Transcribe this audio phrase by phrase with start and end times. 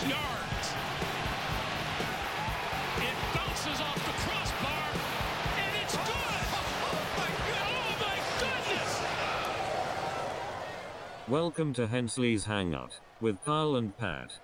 [0.00, 0.68] six yards.
[2.98, 4.88] It bounces off the crossbar,
[5.58, 6.04] and it's good.
[6.82, 9.00] Oh my goodness!
[11.28, 14.38] Welcome to Hensley's Hangout with Kyle and Pat.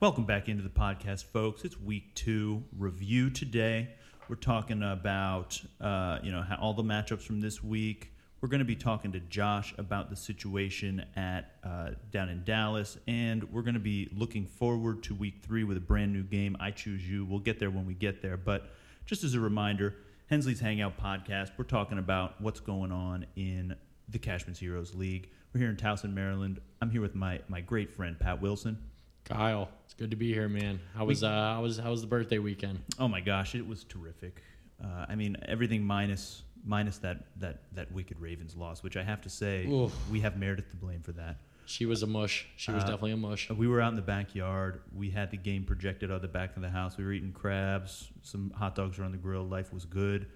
[0.00, 1.64] Welcome back into the podcast, folks.
[1.64, 3.90] It's week two review today.
[4.28, 8.12] We're talking about uh, you know how, all the matchups from this week.
[8.40, 12.96] We're going to be talking to Josh about the situation at uh, down in Dallas,
[13.06, 16.56] and we're going to be looking forward to week three with a brand new game.
[16.58, 17.26] I choose you.
[17.26, 18.70] We'll get there when we get there, but
[19.04, 19.94] just as a reminder,
[20.30, 21.50] Hensley's Hangout podcast.
[21.58, 23.76] We're talking about what's going on in
[24.08, 25.28] the Cashman's Heroes League.
[25.52, 26.60] We're here in Towson, Maryland.
[26.80, 28.78] I'm here with my my great friend Pat Wilson.
[29.26, 30.80] Kyle, it's good to be here, man.
[30.96, 32.80] How was uh, how was how was the birthday weekend?
[32.98, 34.40] Oh my gosh, it was terrific.
[34.82, 39.20] Uh, I mean, everything minus minus that that that wicked Ravens loss, which I have
[39.22, 39.92] to say Oof.
[40.10, 41.36] we have Meredith to blame for that.
[41.66, 42.46] She was a mush.
[42.56, 43.48] She was Uh, definitely a mush.
[43.48, 44.82] We were out in the backyard.
[44.92, 46.96] We had the game projected out the back of the house.
[46.96, 48.08] We were eating crabs.
[48.22, 49.44] Some hot dogs were on the grill.
[49.44, 50.26] Life was good.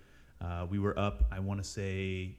[0.41, 1.25] Uh, we were up.
[1.33, 2.37] I want to say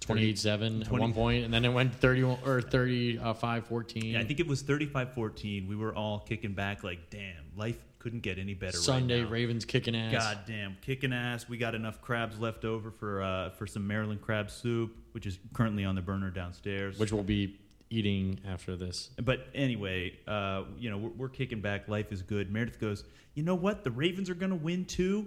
[0.00, 4.02] 28-7 at one point, and then it went 31 or 35 14.
[4.04, 5.68] Yeah, I think it was 35-14.
[5.68, 8.76] We were all kicking back like, damn, life couldn't get any better.
[8.76, 9.30] Sunday right now.
[9.32, 10.12] Ravens kicking ass.
[10.12, 11.48] God damn, kicking ass.
[11.48, 15.38] We got enough crabs left over for uh, for some Maryland crab soup, which is
[15.52, 16.98] currently on the burner downstairs.
[16.98, 17.58] which we'll be
[17.90, 19.10] eating after this.
[19.22, 21.88] but anyway, uh, you know, we're, we're kicking back.
[21.88, 22.52] Life is good.
[22.52, 23.82] Meredith goes, you know what?
[23.82, 25.26] The Ravens are going to win too.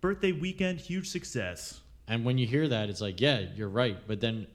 [0.00, 1.80] Birthday weekend, huge success.
[2.08, 3.98] And when you hear that, it's like, yeah, you're right.
[4.06, 4.46] But then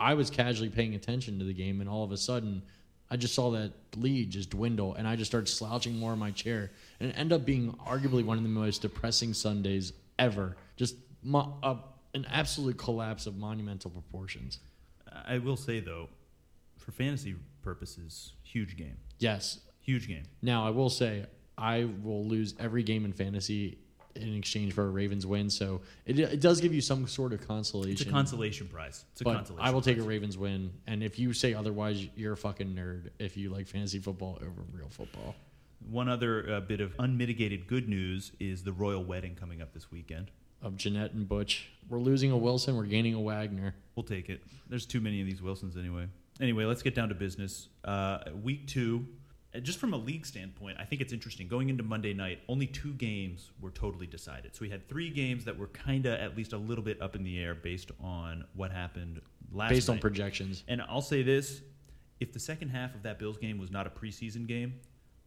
[0.00, 2.62] I was casually paying attention to the game, and all of a sudden,
[3.10, 6.30] I just saw that lead just dwindle, and I just started slouching more in my
[6.32, 10.56] chair, and it ended up being arguably one of the most depressing Sundays ever.
[10.76, 11.76] Just mo- uh,
[12.14, 14.58] an absolute collapse of monumental proportions.
[15.26, 16.08] I will say though,
[16.76, 19.60] for fantasy purposes, huge game, Yes.
[19.80, 20.24] huge game.
[20.42, 21.26] Now I will say
[21.56, 23.78] I will lose every game in fantasy
[24.14, 27.46] in exchange for a Ravens win, so it, it does give you some sort of
[27.46, 27.92] consolation.
[27.92, 29.04] It's a consolation prize.
[29.12, 29.64] It's a but consolation.
[29.66, 30.02] I will take a.
[30.02, 33.10] Ravens win, and if you say otherwise, you're a fucking nerd.
[33.20, 35.36] If you like fantasy football over real football,
[35.80, 39.90] One other uh, bit of unmitigated good news is the royal wedding coming up this
[39.90, 40.30] weekend.
[40.60, 43.74] of Jeanette and Butch, we're losing a Wilson, we're gaining a Wagner.
[43.94, 44.42] We'll take it.
[44.68, 46.08] There's too many of these Wilsons anyway.
[46.40, 47.68] Anyway, let's get down to business.
[47.84, 49.06] Uh, week two,
[49.54, 51.48] uh, just from a league standpoint, I think it's interesting.
[51.48, 54.54] Going into Monday night, only two games were totally decided.
[54.54, 57.16] So we had three games that were kind of at least a little bit up
[57.16, 59.20] in the air based on what happened
[59.52, 61.62] last Based on projections, And I'll say this:
[62.20, 64.74] if the second half of that Bills game was not a preseason game,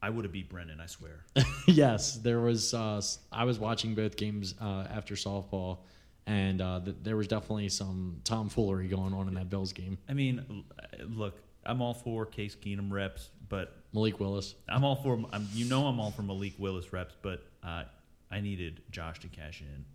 [0.01, 0.79] I would have beat Brennan.
[0.79, 1.25] I swear.
[1.67, 2.73] yes, there was.
[2.73, 3.01] Uh,
[3.31, 5.79] I was watching both games uh, after softball,
[6.25, 9.97] and uh, th- there was definitely some tomfoolery going on in that Bills game.
[10.09, 10.63] I mean,
[11.07, 14.55] look, I'm all for Case Keenum reps, but Malik Willis.
[14.67, 15.23] I'm all for.
[15.31, 17.83] I'm, you know, I'm all for Malik Willis reps, but uh,
[18.31, 19.85] I needed Josh to cash in.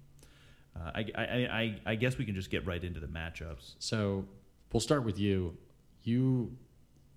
[0.76, 3.74] Uh, I, I, I, I guess we can just get right into the matchups.
[3.78, 4.26] So
[4.72, 5.56] we'll start with you.
[6.02, 6.52] You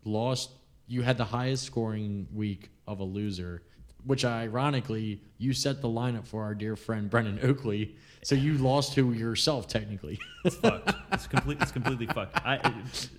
[0.06, 0.52] lost.
[0.90, 3.62] You had the highest scoring week of a loser,
[4.04, 7.96] which ironically you set the lineup for our dear friend Brendan Oakley.
[8.24, 10.20] So you lost to yourself technically.
[10.44, 10.92] It's fucked.
[11.12, 11.60] it's complete.
[11.62, 12.44] It's completely fucked.
[12.46, 13.10] I, it,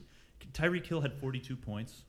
[0.53, 2.03] Tyreek Hill had 42 points.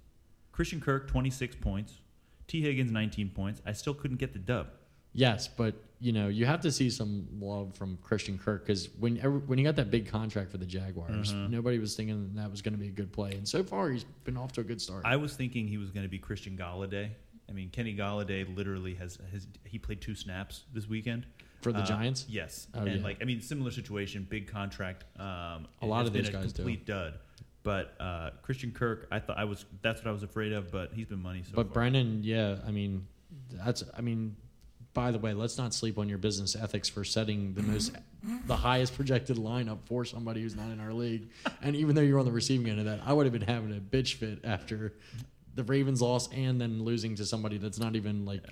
[0.51, 1.99] Christian Kirk 26 points.
[2.47, 3.61] Tee Higgins 19 points.
[3.65, 4.67] I still couldn't get the dub.
[5.13, 9.17] yes, but you know you have to see some love from Christian Kirk because when
[9.45, 12.73] when he got that big contract for the Jaguars, nobody was thinking that was going
[12.73, 15.03] to be a good play, and so far he's been off to a good start.
[15.05, 17.09] I was thinking he was going to be Christian Golladay.
[17.49, 19.47] I mean, Kenny Golladay literally has his.
[19.63, 21.25] He played two snaps this weekend
[21.61, 22.25] For the Uh, Giants?
[22.29, 23.03] Yes, Oh, and yeah.
[23.03, 25.03] like I mean, similar situation, big contract.
[25.19, 26.63] Um, A lot has of been those a guys do.
[26.63, 27.19] complete dud.
[27.63, 29.65] But uh, Christian Kirk, I thought I was.
[29.83, 30.71] That's what I was afraid of.
[30.71, 31.73] But he's been money so but far.
[31.73, 33.05] Brennan, yeah, I mean,
[33.51, 34.35] that's I mean,
[34.93, 37.93] by the way, let's not sleep on your business ethics for setting the most,
[38.45, 41.29] the highest projected lineup for somebody who's not in our league.
[41.61, 43.71] And even though you're on the receiving end of that, I would have been having
[43.75, 44.93] a bitch fit after
[45.55, 48.43] the Ravens loss and then losing to somebody that's not even like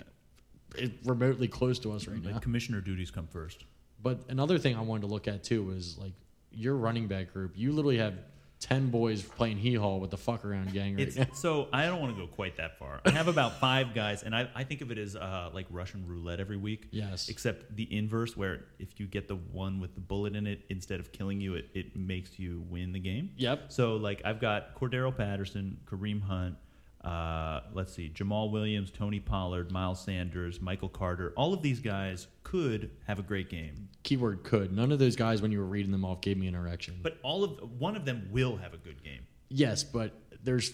[1.04, 2.40] remotely close to us right Like, now.
[2.40, 3.64] commissioner duties come first.
[4.02, 6.12] But another thing I wanted to look at too was like
[6.52, 7.52] your running back group.
[7.56, 8.14] You literally have
[8.60, 11.26] ten boys playing hee haw with the fuck around gang right It's now.
[11.32, 13.00] so I don't want to go quite that far.
[13.04, 16.06] I have about five guys, and I, I think of it as uh, like Russian
[16.06, 16.86] roulette every week.
[16.90, 17.28] Yes.
[17.28, 21.00] Except the inverse, where if you get the one with the bullet in it, instead
[21.00, 23.30] of killing you, it, it makes you win the game.
[23.36, 23.72] Yep.
[23.72, 26.56] So like I've got Cordero Patterson, Kareem Hunt,
[27.04, 31.32] uh, let's see, Jamaal Williams, Tony Pollard, Miles Sanders, Michael Carter.
[31.36, 34.72] All of these guys could have a great game, Keyword could.
[34.74, 36.98] None of those guys, when you were reading them off, gave me an erection.
[37.02, 39.22] but all of one of them will have a good game.
[39.48, 40.12] yes, but
[40.42, 40.70] there's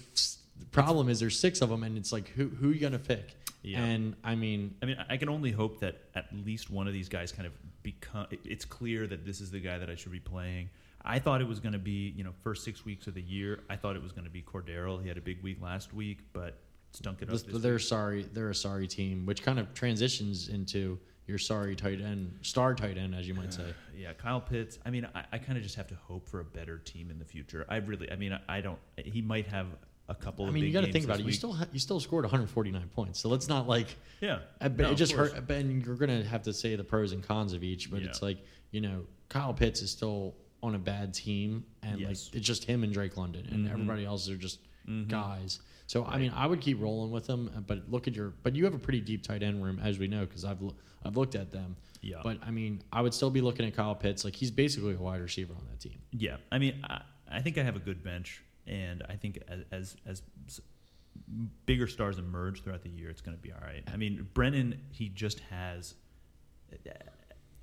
[0.58, 3.34] the problem is there's six of them, and it's like who who you gonna pick?
[3.62, 3.82] Yeah.
[3.82, 7.08] And I mean, I mean, I can only hope that at least one of these
[7.08, 7.52] guys kind of
[7.82, 8.26] become.
[8.44, 10.70] It's clear that this is the guy that I should be playing.
[11.06, 13.61] I thought it was going to be, you know, first six weeks of the year.
[13.70, 15.00] I thought it was going to be Cordero.
[15.00, 16.58] He had a big week last week, but
[16.93, 17.38] stunk it up.
[17.47, 17.81] they're week.
[17.82, 18.23] sorry.
[18.32, 22.99] They're a sorry team, which kind of transitions into your sorry tight end, star tight
[22.99, 23.73] end, as you might say.
[23.97, 24.79] Yeah, Kyle Pitts.
[24.85, 27.19] I mean, I, I kind of just have to hope for a better team in
[27.19, 27.64] the future.
[27.69, 28.79] I really, I mean, I, I don't.
[28.97, 29.67] He might have
[30.08, 30.44] a couple.
[30.44, 31.26] I of mean, big you got to think about it.
[31.26, 33.97] You still ha- you still scored 149 points, so let's not like.
[34.20, 34.38] yeah.
[34.61, 35.47] I, No, it just hurt.
[35.47, 37.91] Ben, you're gonna have to say the pros and cons of each.
[37.91, 38.08] But Yeah.
[38.08, 38.38] it's like
[38.73, 40.35] you know, Kyle Pitts is still
[40.66, 42.26] on a bad team, and Yes.
[42.26, 43.70] like it's just him and Drake London, and Mhm.
[43.72, 45.08] everybody else are just Mhm.
[45.08, 45.60] guys.
[45.86, 47.50] So I mean, I would keep rolling with them.
[47.56, 48.30] uh, But look at your.
[48.42, 50.60] But you have a pretty deep tight end room, as we know, because I've
[51.04, 51.76] I've looked at them.
[52.02, 52.20] Yeah.
[52.22, 54.24] But I mean, I would still be looking at Kyle Pitts.
[54.24, 56.00] Like he's basically a wide receiver on that team.
[56.12, 59.64] Yeah, I mean, I, I think I have a good bench, and I think as
[59.70, 60.22] as, as
[61.66, 63.82] bigger stars emerge throughout the year, it's going to be all right.
[63.86, 65.94] I mean, Brennan, he just has,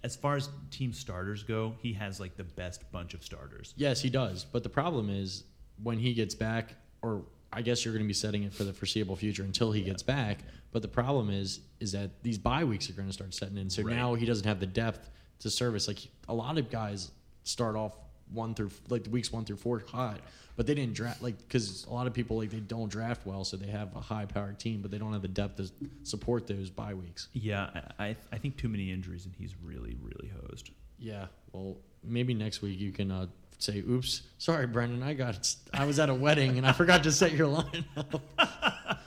[0.03, 3.73] as far as team starters go, he has like the best bunch of starters.
[3.77, 4.45] Yes, he does.
[4.45, 5.43] But the problem is
[5.81, 8.73] when he gets back, or I guess you're going to be setting it for the
[8.73, 10.39] foreseeable future until he gets back.
[10.71, 13.69] But the problem is, is that these bye weeks are going to start setting in.
[13.69, 13.95] So Right.
[13.95, 15.09] now he doesn't have the depth
[15.39, 15.87] to service.
[15.87, 17.11] Like a lot of guys
[17.43, 17.97] start off
[18.31, 20.19] one through like the weeks one through four hot,
[20.55, 23.43] but they didn't draft like because a lot of people like they don't draft well,
[23.43, 25.69] so they have a high powered team, but they don't have the depth to
[26.03, 27.27] support those bye weeks.
[27.33, 30.71] Yeah, I I, think too many injuries, and he's really really hosed.
[30.99, 31.27] Yeah.
[31.51, 33.27] Well, maybe next week you can uh,
[33.57, 35.03] say, "Oops, sorry, Brendan.
[35.03, 38.21] I got I was at a wedding and I forgot to set your line up."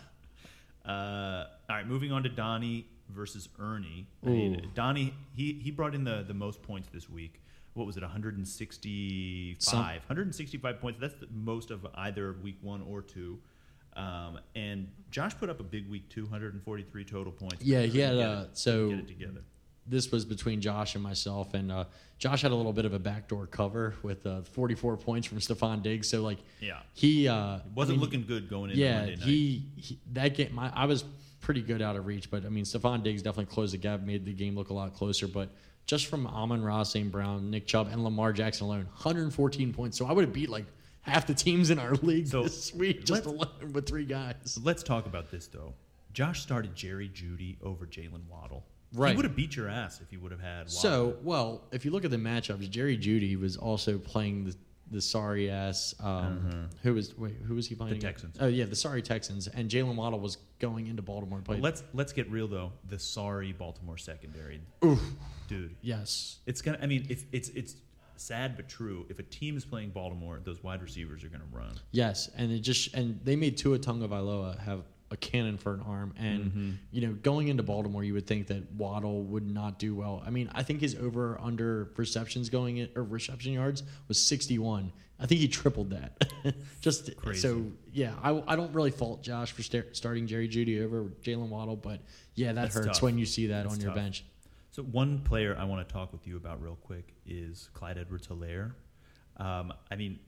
[0.86, 4.06] Uh, all right, moving on to Donnie versus Ernie.
[4.24, 7.40] I mean, Donnie, he, he brought in the, the most points this week.
[7.76, 9.62] What was it, 165?
[9.62, 10.98] Some- 165 points.
[11.00, 13.38] That's the most of either week one or two.
[13.94, 17.62] Um, and Josh put up a big week, 243 total points.
[17.62, 19.42] Yeah, he had, uh, it- so- get it together.
[19.88, 21.84] this was between Josh and myself, and uh,
[22.18, 25.82] Josh had a little bit of a backdoor cover with uh, 44 points from Stefon
[25.82, 26.08] Diggs.
[26.10, 26.80] So like, Yeah.
[26.94, 30.54] he uh, Wasn't I mean, looking good going into Yeah, he, he that game.
[30.54, 31.04] My, I was
[31.40, 34.24] pretty good out of reach, but I mean, Stefon Diggs definitely closed the gap, made
[34.24, 35.28] the game look a lot closer.
[35.28, 35.50] But
[35.86, 37.10] just from Amon-Ra, St.
[37.10, 39.96] Brown, Nick Chubb, and Lamar Jackson alone, 114 points.
[39.96, 40.66] So I would have beat like
[41.02, 44.34] half the teams in our league So, this week just alone with three guys.
[44.44, 45.74] So let's talk about this, though.
[46.12, 48.64] Josh started Jerry Jeudy over Jaylen Waddle.
[48.92, 49.10] Right.
[49.10, 50.70] He would have beat your ass if he would have had Waddle.
[50.72, 54.54] So, well, if you look at the matchups, Jerry Jeudy was also playing the
[54.90, 55.94] the sorry ass.
[56.00, 57.34] Um, Who was wait?
[57.46, 57.94] Who was he playing?
[57.94, 58.24] The against?
[58.24, 58.36] Texans.
[58.40, 59.48] Oh yeah, the sorry Texans.
[59.48, 61.40] And Jaylen Waddle was going into Baltimore.
[61.40, 61.62] Played.
[61.62, 62.72] Let's let's get real though.
[62.88, 65.00] The sorry Baltimore secondary, Oof.
[65.48, 65.74] dude.
[65.82, 66.38] yes.
[66.46, 66.78] It's gonna.
[66.80, 67.76] I mean, if it's it's
[68.16, 69.06] sad but true.
[69.08, 71.74] If a team is playing Baltimore, those wide receivers are gonna run.
[71.90, 74.82] Yes, and it just and they made Tua Tagovailoa have
[75.16, 76.70] a cannon for an arm, and Mm-hmm.
[76.92, 80.22] you know going into Baltimore, you would think that Waddle would not do well.
[80.26, 84.58] I mean, I think his over under receptions going in or reception yards was sixty
[84.58, 84.92] one.
[85.18, 86.30] I think he tripled that.
[86.82, 87.40] just Crazy.
[87.40, 91.48] so yeah, I, I don't really fault Josh for sta- starting Jerry Jeudy over Jaylen
[91.48, 92.00] Waddle, but
[92.34, 93.02] yeah, that That's hurts tough.
[93.02, 93.96] when you see that That's on your tough.
[93.96, 94.24] bench.
[94.72, 98.72] So one player I want to talk with you about real quick is Clyde Edwards-Helaire.
[99.38, 100.18] Um, I mean,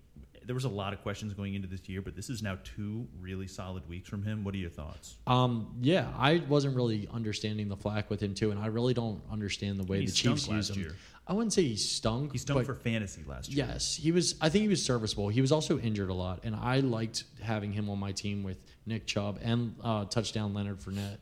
[0.49, 3.07] there was a lot of questions going into this year, but this is now two
[3.21, 4.45] really solid weeks from him.
[4.45, 5.19] What are your thoughts?
[5.27, 9.21] Um, yeah, I wasn't really understanding the flack with him too, and I really don't
[9.31, 10.81] understand the way He the Chiefs use last him.
[10.85, 10.97] year.
[11.27, 12.33] I wouldn't say he stunk.
[12.33, 13.67] He stunk but for fantasy last year.
[13.67, 14.37] Yes, he was.
[14.41, 15.29] I think he was serviceable.
[15.29, 18.57] He was also injured a lot, and I liked having him on my team with
[18.87, 21.19] Nick Chubb and uh, touchdown Leonard Fournette.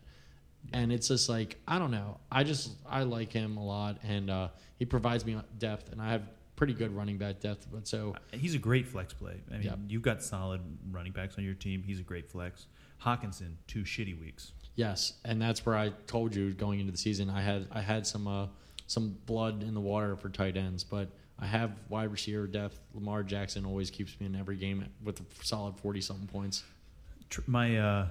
[0.73, 2.19] And it's just like I don't know.
[2.31, 6.13] I just I like him a lot, and uh, he provides me depth, and I
[6.13, 6.23] have
[6.57, 7.67] pretty good running back depth.
[7.71, 9.41] But so He's a great flex play.
[9.51, 9.77] I mean, Yeah.
[9.89, 10.61] you've got solid
[10.91, 11.83] running backs on your team.
[11.83, 12.67] He's a great flex.
[13.05, 14.53] Hockenson, two shitty weeks.
[14.75, 18.07] Yes, and that's where I told you going into the season I had I had
[18.07, 18.47] some uh,
[18.87, 21.09] some blood in the water for tight ends, but
[21.39, 22.79] I have wide receiver depth.
[22.95, 26.65] Lamar Jackson always keeps me in every game with a solid forty something points
[27.47, 28.09] My uh,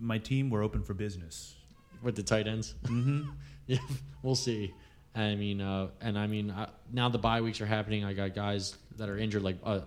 [0.00, 1.56] my team were open for business.
[2.02, 2.74] with the tight ends.
[2.84, 3.28] Mm-hmm.
[3.66, 3.78] yeah,
[4.22, 4.72] we'll see.
[5.16, 8.04] I mean, uh, and I mean uh, now the bye weeks are happening.
[8.04, 9.80] I got guys that are injured, like, uh,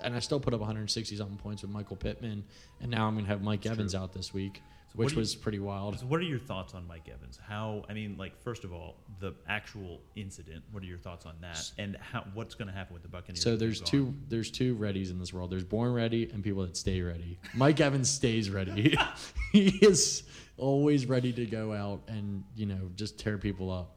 [0.00, 2.44] and I still put up 160 something points with Michael Pittman,
[2.80, 4.62] and now I'm gonna have Mike Evans out this week,
[4.94, 5.98] which you- was pretty wild.
[5.98, 7.38] So, what are your thoughts on Mike Evans?
[7.46, 7.84] How?
[7.88, 10.64] I mean, like, first of all, the actual incident.
[10.70, 11.70] What are your thoughts on that?
[11.76, 12.24] And how?
[12.32, 13.42] What's going to happen with the Buccaneers?
[13.42, 14.12] So there's they're gone?
[14.12, 15.50] two there's two readies in this world.
[15.50, 17.38] There's born ready and people that stay ready.
[17.54, 18.96] Mike Evans stays ready.
[19.52, 20.22] he is
[20.56, 23.95] always ready to go out and you know just tear people up.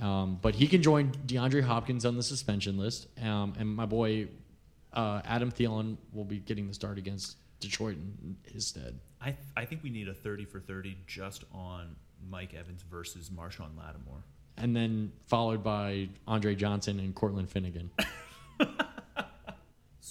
[0.00, 4.28] Um, but he can join DeAndre Hopkins on the suspension list, um, and my boy
[4.92, 8.98] uh, Adam Thielen will be getting the start against Detroit in his stead.
[9.20, 11.96] I I think we need a thirty for thirty just on
[12.30, 14.24] Mike Evans versus Marshon Lattimore.
[14.56, 17.90] And then followed by Andre Johnson and Cortland Finnegan.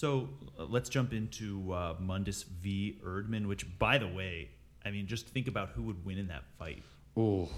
[0.00, 2.98] So uh, let's jump into uh, Mundus v.
[3.04, 4.48] Erdman, which, by the way,
[4.82, 6.82] I mean, just think about who would win in that fight.
[7.18, 7.50] Oh,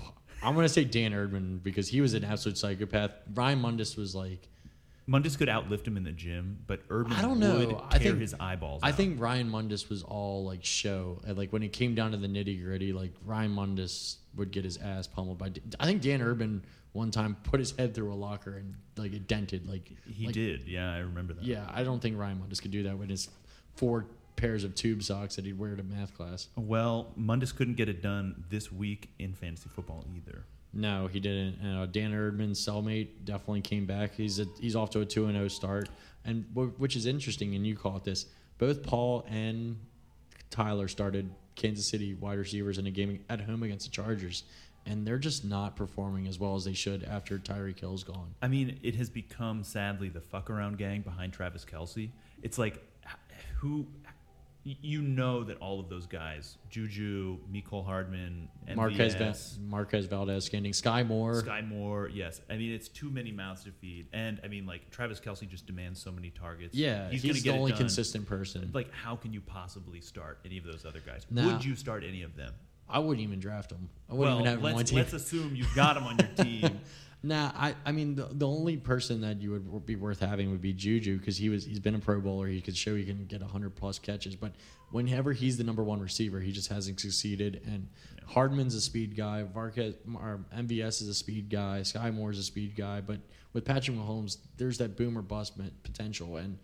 [0.43, 3.13] I'm gonna say Dan Erdman because he was an absolute psychopath.
[3.35, 4.49] Ryan Mundus was like,
[5.09, 7.59] Mundus could outlift him in the gym, but Erdman I don't know.
[7.59, 8.81] would I tear think his eyeballs.
[8.83, 8.95] I out.
[8.95, 11.21] think Ryan Mundus was all like show.
[11.27, 14.65] And, like when it came down to the nitty gritty, like Ryan Mundus would get
[14.65, 15.51] his ass pummeled by.
[15.81, 19.27] I think Dan Urban one time put his head through a locker and like it
[19.27, 19.69] dented.
[19.69, 20.69] Like he like, did.
[20.69, 21.45] Yeah, I remember that.
[21.45, 23.29] Yeah, I don't think Ryan Mundus could do that when his
[23.75, 26.49] four pairs of tube socks that he'd wear to math class.
[26.57, 30.45] Well, Mundus couldn't get it done this week in fantasy football either.
[30.73, 31.65] No, he didn't.
[31.65, 34.15] Uh, Dan Erdman's cellmate definitely came back.
[34.15, 35.91] He's a, he's off to a two and zero start,
[36.25, 37.55] and wh- which is interesting.
[37.55, 38.27] And you caught this.
[38.59, 39.77] Both Paul and
[40.51, 44.45] Tyler started Kansas City wide receivers in a game at home against the Chargers,
[44.87, 48.35] and they're just not performing as well as they should after Tyreek Hill's gone.
[48.41, 52.09] I mean, it has become sadly the fuck around gang behind Travis Kelce.
[52.43, 52.83] It's like
[53.57, 53.87] who
[54.65, 60.73] you know that all of those guys, Juju, Mecole Hardman, Marquez MVS, Va- Marquez Valdes-Scantling
[60.73, 61.41] Sky Moore.
[61.41, 62.41] Sky Moore, yes.
[62.49, 65.67] I mean, it's too many mouths to feed, and I mean, like Travis Kelce just
[65.67, 66.77] demands so many targets.
[66.77, 68.71] yeah, he's, he's, gonna the get only consistent person.
[68.73, 71.27] Like, how can you possibly start any of those other guys?
[71.31, 71.47] Nah.
[71.47, 72.53] Would you start any of them?
[72.93, 73.89] I wouldn't even draft him.
[74.11, 74.99] I wouldn't Well, even have him on team.
[74.99, 76.81] let's assume you've got him on your team.
[77.25, 80.61] Nah, I, I mean the, the only person that you would be worth having would
[80.61, 82.49] be Juju because he was he's been a Pro Bowler.
[82.49, 84.51] He could show he can get hundred plus catches, but
[84.91, 87.63] whenever he's the number one receiver, he just hasn't succeeded.
[87.65, 87.87] And
[88.27, 89.45] Hardman's a speed guy.
[89.55, 91.85] Varquez, or MVS is a speed guy.
[91.85, 93.01] Sky Moore's a speed guy.
[93.01, 93.21] But
[93.53, 95.53] with Patrick Mahomes, there's that boom or bust
[95.85, 96.39] potential.
[96.39, 96.59] And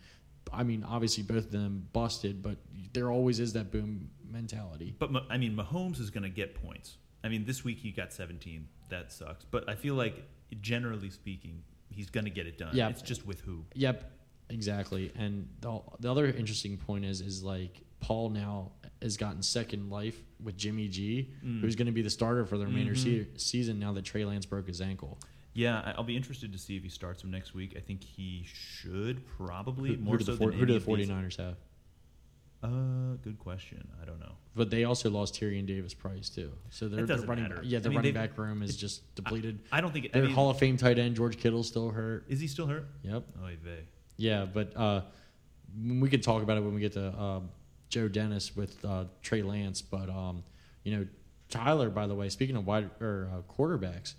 [0.53, 2.57] I mean, obviously both of them busted, but
[2.93, 4.95] there always is that boom mentality.
[4.99, 6.97] But I mean, Mahomes is going to get points.
[7.25, 8.67] I mean, this week he got 17.
[8.91, 9.45] That sucks.
[9.45, 10.23] But I feel like,
[10.61, 12.71] generally speaking, he's going to get it done.
[12.75, 12.89] Yeah.
[12.89, 13.65] It's just with who.
[13.75, 14.11] Yep,
[14.51, 15.13] exactly.
[15.17, 20.17] And the, the other interesting point is is like Paul now has gotten second life
[20.43, 21.61] with Jimmy G, Mm.
[21.61, 23.23] who's going to be the starter for the remainder Mm-hmm.
[23.35, 25.19] se- season now that Trey Lance broke his ankle.
[25.55, 27.75] Yeah, I- I'll be interested to see if he starts him next week.
[27.77, 30.87] I think he should probably Who, more who so the, than who do the of
[30.99, 31.57] these- 49ers have?
[32.61, 33.87] Uh, good question.
[34.03, 34.33] I don't know.
[34.57, 36.51] But they also lost Tyrion Davis Price too.
[36.71, 37.61] So their, It their doesn't running matter.
[37.63, 39.61] yeah, I their mean, running back room is just depleted.
[39.71, 40.07] I don't think.
[40.07, 42.25] It, I their mean, Hall of Fame tight end George Kittle's still hurt.
[42.29, 42.89] is he still hurt?
[43.03, 43.23] Yep.
[43.41, 43.49] Oh.
[44.17, 45.03] Yeah, but uh,
[45.87, 47.41] we can talk about it when we get to uh,
[47.91, 49.81] Joe Dennis with uh, Trey Lance.
[49.81, 50.43] But um,
[50.83, 51.07] you know,
[51.51, 51.91] Tyler.
[51.91, 54.15] By the way, speaking of wide or uh, quarterbacks,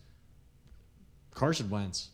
[1.39, 2.09] Carson Wentz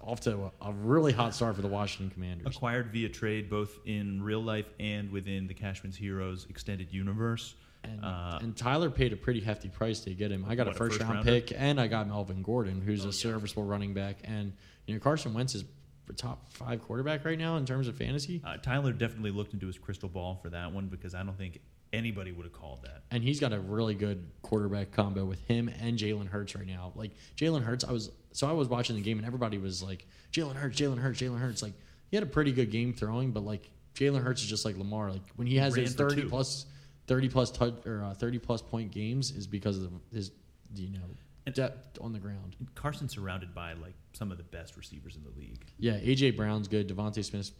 [0.00, 2.46] off to a, a really hot start for the Washington Commanders.
[2.56, 7.54] Acquired via trade, both in real life and within the Cashman's Heroes extended universe.
[7.84, 10.44] And, Uh, and Tyler paid a pretty hefty price to get him.
[10.48, 11.40] I got What, a first, first round rounder?
[11.40, 13.12] pick, and I got Melvin Gordon, who's Oh, a yeah.
[13.12, 14.18] serviceable running back.
[14.24, 14.52] And
[14.86, 15.64] you know, Carson Wentz is
[16.08, 18.40] a top five quarterback right now in terms of fantasy.
[18.44, 21.60] Uh, Tyler definitely looked into his crystal ball for that one because I don't think
[21.92, 23.02] anybody would have called that.
[23.10, 26.92] and he's got a really good quarterback combo with him and Jalen Hurts right now.
[26.94, 30.06] Like Jalen Hurts, I was so I was watching the game and everybody was like
[30.32, 31.62] Jalen Hurts, Jalen Hurts, Jalen Hurts.
[31.62, 31.74] Like
[32.10, 35.10] he had a pretty good game throwing, but like Jalen Hurts is just like Lamar.
[35.12, 36.28] Like when he has ran for thirty two.
[36.28, 36.66] plus,
[37.06, 40.30] thirty plus touch or uh, thirty plus point games is because of his
[40.74, 41.00] you know
[41.44, 42.56] And- depth on the ground.
[42.74, 45.64] Carson's surrounded by like some of the best receivers in the league.
[45.78, 46.88] Yeah, AJ Brown's good.
[46.88, 47.52] DeVonta Smith's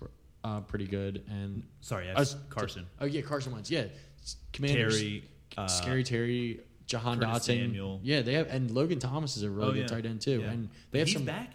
[0.44, 2.86] uh, pretty good, and Sorry, Uh, Carson.
[3.00, 3.70] Oh yeah, Carson Wentz.
[3.70, 3.84] Yeah,
[4.52, 4.98] Commanders.
[5.00, 5.24] Terry,
[5.56, 7.62] uh, Scary Terry, Jahan Curtis Dotson.
[7.64, 8.00] Samuel.
[8.02, 9.86] Yeah, they have, and Logan Thomas is a really Oh, good yeah.
[9.86, 10.40] tight end too.
[10.40, 10.50] Yeah.
[10.50, 11.24] And they have He's some.
[11.24, 11.52] back.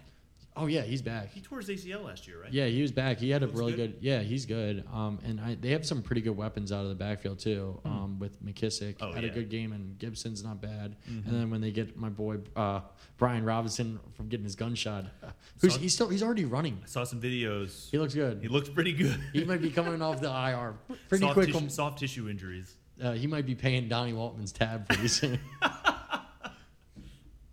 [0.58, 1.32] Oh yeah, he's back.
[1.32, 2.52] He tore his ACL last year, right?
[2.52, 3.18] Yeah, he was back.
[3.20, 3.94] He had a really good?
[3.94, 3.98] good.
[4.04, 4.84] Yeah, he's good.
[4.92, 7.80] Um, and I, they have some pretty good weapons out of the backfield too.
[7.86, 9.30] Um, with McKissic Oh, had yeah.
[9.30, 10.96] a good game, and Gibson's not bad.
[11.10, 11.28] Mhm.
[11.28, 12.82] And then when they get my boy uh,
[13.18, 15.06] Brian Robinson from getting his gunshot,
[15.62, 16.80] who's Saw- he's still he's already running.
[16.84, 17.90] I saw some videos.
[17.92, 18.40] He looks good.
[18.42, 19.20] He looks pretty good.
[19.34, 20.74] He might be coming off the IR
[21.08, 21.48] pretty soft quick.
[21.54, 22.74] Tissue, soft tissue injuries.
[23.00, 25.38] Uh, he might be paying Donnie Waltman's tab pretty soon.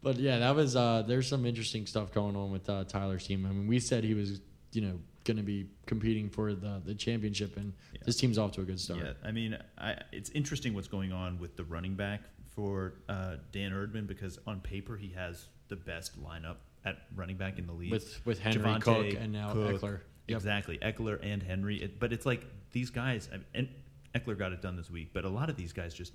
[0.04, 0.76] But yeah, that was.
[0.76, 3.44] Uh, there's some interesting stuff going on with uh, Tyler's team.
[3.46, 4.40] I mean, we said he was,
[4.72, 8.00] you know, going to be competing for the the championship, and Yeah.
[8.06, 9.00] this team's off to a good start.
[9.02, 12.20] Yeah, I mean, I, it's interesting what's going on with the running back
[12.54, 17.58] for uh, Dan Erdman because on paper he has the best lineup at running back
[17.58, 20.00] in the league With with Henry Javonte, Cook and now Cook, Ekeler.
[20.28, 20.36] Yep.
[20.36, 21.82] Exactly, Ekeler and Henry.
[21.82, 23.68] It, but it's like these guys, I- and
[24.14, 25.10] Ekeler got it done this week.
[25.12, 26.12] But a lot of these guys just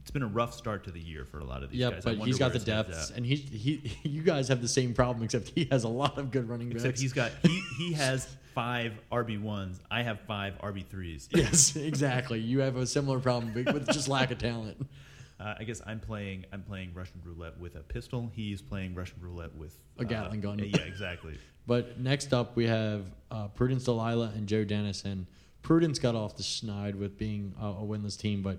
[0.00, 2.04] it's been a rough start to the year for a lot of these Yeah, guys.
[2.04, 5.48] But he's got the depths, and he he you guys have the same problem except
[5.48, 6.84] he has a lot of good running backs.
[6.84, 9.80] Except he's got he he has five RB ones.
[9.90, 11.28] I have five RB threes.
[11.34, 12.38] yes, exactly.
[12.38, 14.86] You have a similar problem but with just lack of talent.
[15.40, 18.30] Uh, I guess I'm playing I'm playing Russian roulette with a pistol.
[18.32, 20.60] He's playing Russian roulette with A uh, Gatling gun.
[20.60, 21.36] Yeah, exactly.
[21.66, 25.04] But next up, we have uh, Prudence Delilah and Joe Dennis.
[25.04, 25.26] And
[25.62, 28.58] Prudence got off the schneid with being a, a winless team, but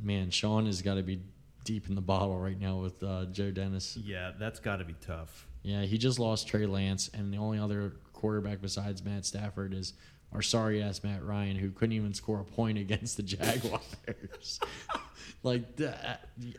[0.00, 1.20] man, Sean has got to be
[1.64, 3.96] deep in the bottle right now with uh, Joe Dennis.
[3.96, 5.46] Yeah, that's got to be tough.
[5.62, 9.94] Yeah, he just lost Trey Lance, and the only other quarterback besides Matt Stafford is
[10.32, 13.80] our sorry ass Matt Ryan, who couldn't even score a point against the Jaguars.
[15.42, 15.94] like, the,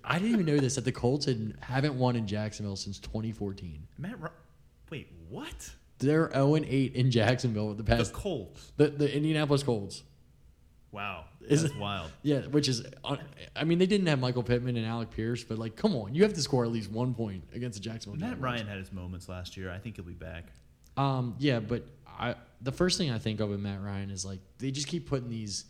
[0.03, 3.87] I didn't even know this that the Colts had, haven't won in Jacksonville since 2014.
[3.97, 4.15] Matt,
[4.89, 5.71] wait, what?
[5.99, 8.71] They're 0 8 in Jacksonville with the The past Colts.
[8.77, 10.03] The the Indianapolis Colts.
[10.91, 12.11] Wow, Is that's wild.
[12.23, 13.17] Yeah, which is, uh,
[13.55, 16.23] I mean, they didn't have Michael Pittman and Alec Pierce, but like, come on, you
[16.23, 18.19] have to score at least one point against the Jacksonville.
[18.19, 18.53] Matt Jaguars.
[18.53, 19.71] Ryan had his moments last year.
[19.71, 20.45] I think he'll be back.
[20.97, 24.39] Um, yeah, but I the first thing I think of with Matt Ryan is like
[24.59, 25.65] they just keep putting these,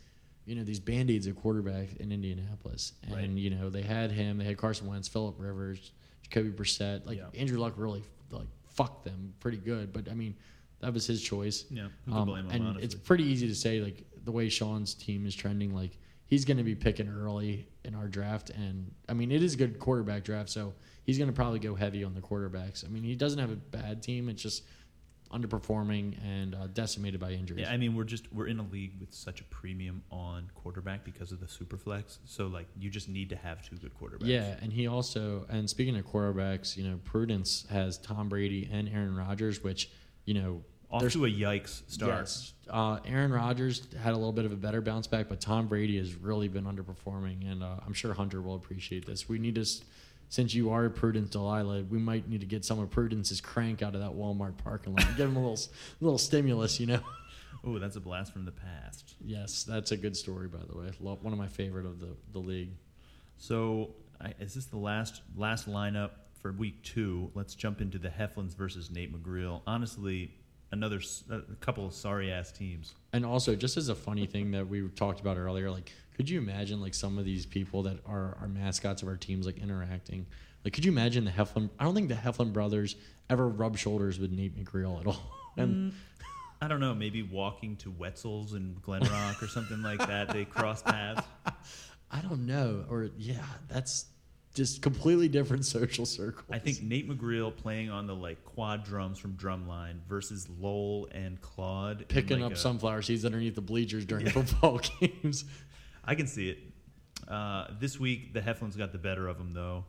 [0.46, 3.30] you know, these band aids at quarterback in Indianapolis, and Right.
[3.30, 5.92] you know they had him, they had Carson Wentz, Philip Rivers,
[6.24, 7.06] Jacoby Brissett.
[7.08, 7.26] Like Yeah.
[7.40, 10.36] Andrew Luck really like fucked them pretty good, but I mean
[10.82, 11.66] that was his choice.
[11.72, 12.84] Yeah, Um, blame him, and honestly?
[12.84, 16.58] it's pretty easy to say like the way Sean's team is trending, like he's going
[16.58, 20.24] to be picking early in our draft, and I mean it is a good quarterback
[20.24, 22.86] draft, so he's going to probably go heavy on the quarterbacks.
[22.86, 24.64] I mean he doesn't have a bad team; it's just
[25.32, 27.62] underperforming and uh, decimated by injuries.
[27.62, 31.04] Yeah, I mean we're just we're in a league with such a premium on quarterback
[31.04, 32.20] because of the super flex.
[32.26, 34.28] So like you just need to have two good quarterbacks.
[34.28, 38.90] Yeah, and he also and speaking of quarterbacks, you know, Prudence has Tom Brady and
[38.90, 39.90] Aaron Rodgers, which
[40.26, 42.22] you know Off there's- to a yikes start.
[42.22, 42.54] Yes.
[42.70, 45.98] Uh, Aaron Rodgers had a little bit of a better bounce back, but Tom Brady
[45.98, 49.30] has really been underperforming, and uh, I'm sure Hunter will appreciate this.
[49.30, 49.66] We need to,
[50.30, 53.94] since you are Prudence Delilah, we might need to get some of Prudence's crank out
[53.94, 55.06] of that Walmart parking lot.
[55.16, 55.60] Give him a little,
[56.02, 57.00] little stimulus, you know.
[57.68, 59.16] Oh, that's a blast from the past.
[59.20, 60.92] Yes, that's a good story, by the way.
[61.00, 62.70] One of my favorite of the the league.
[63.40, 66.12] So I, is this the last last lineup
[66.44, 67.32] for week two?
[67.34, 69.62] Let's jump into the Heflins versus Nate McGreal.
[69.66, 70.32] Honestly,
[70.76, 72.94] another a couple of sorry ass teams.
[73.14, 76.38] And also, just as a funny thing that we talked about earlier, like, could you
[76.38, 80.28] imagine like some of these people that are our mascots of our teams like interacting?
[80.64, 81.70] Like, could you imagine the Heflin?
[81.80, 82.96] I don't think the Heflin brothers
[83.30, 85.32] ever rub shoulders with Nate McGreal at all.
[85.58, 85.96] And mm,
[86.62, 90.28] I don't know, maybe walking to Wetzel's in Glen Rock or something like that.
[90.34, 91.26] They cross paths.
[92.12, 94.08] I don't know, or yeah, that's
[94.56, 96.46] just completely different social circles.
[96.50, 101.40] I think Nate McGreal playing on the like quad drums from Drumline versus Lowell and
[101.42, 105.46] Claude in, picking like up a- sunflower seeds underneath the bleachers during football games.
[106.04, 106.60] I can see it.
[107.28, 109.86] Uh, this week, the Heflins got the better of them though.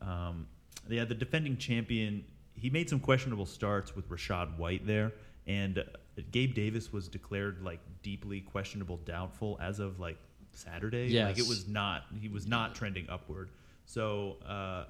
[0.00, 0.48] Um,
[0.88, 2.24] yeah, the defending champion,
[2.54, 5.12] he made some questionable starts with Rachaad White there,
[5.46, 5.82] and uh,
[6.30, 10.16] Gabe Davis was declared like deeply questionable, doubtful as of like
[10.52, 11.08] Saturday.
[11.26, 12.04] like it was not.
[12.20, 13.50] He was not trending upward.
[13.86, 14.84] So uh,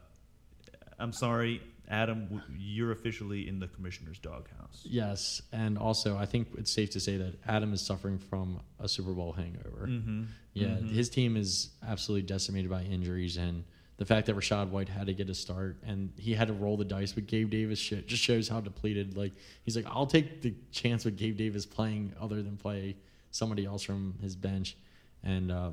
[0.99, 2.43] I'm sorry, Adam.
[2.59, 4.83] You're officially in the commissioner's doghouse.
[4.85, 8.89] Yes, and also I think it's safe to say that Adam is suffering from a
[8.89, 9.87] Super Bowl hangover.
[9.87, 10.25] Mm-hmm.
[10.55, 13.65] Yeah, his team is absolutely decimated by injuries, and
[13.99, 16.77] the fact that Rachaad White had to get a start and he had to roll
[16.77, 19.17] the dice with Gabe Davis shit just shows how depleted.
[19.17, 19.33] Like
[19.65, 22.97] he's like, I'll take the chance with Gabe Davis playing other than play
[23.31, 24.77] somebody else from his bench,
[25.23, 25.71] and uh,